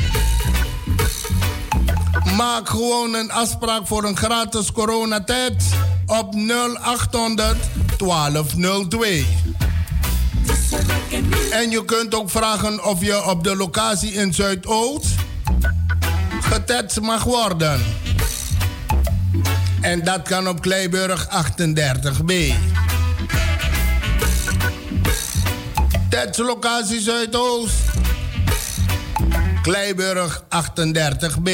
Maak 2.35 2.69
gewoon 2.69 3.13
een 3.13 3.31
afspraak 3.31 3.87
voor 3.87 4.03
een 4.03 4.17
gratis 4.17 4.71
coronatest 4.71 5.65
op 6.05 6.33
0800 6.35 7.57
1202. 7.97 9.40
En 11.51 11.71
je 11.71 11.85
kunt 11.85 12.15
ook 12.15 12.29
vragen 12.29 12.85
of 12.85 13.01
je 13.01 13.25
op 13.25 13.43
de 13.43 13.55
locatie 13.55 14.13
in 14.13 14.33
Zuidoost 14.33 15.05
getest 16.41 17.01
mag 17.01 17.23
worden. 17.23 17.81
En 19.81 20.03
dat 20.03 20.21
kan 20.21 20.47
op 20.47 20.61
Kleiburg 20.61 21.27
38b. 21.27 22.53
Testlocatie 26.09 27.01
Zuidoost. 27.01 27.75
Kleiburg 29.61 30.43
38b. 30.43 31.51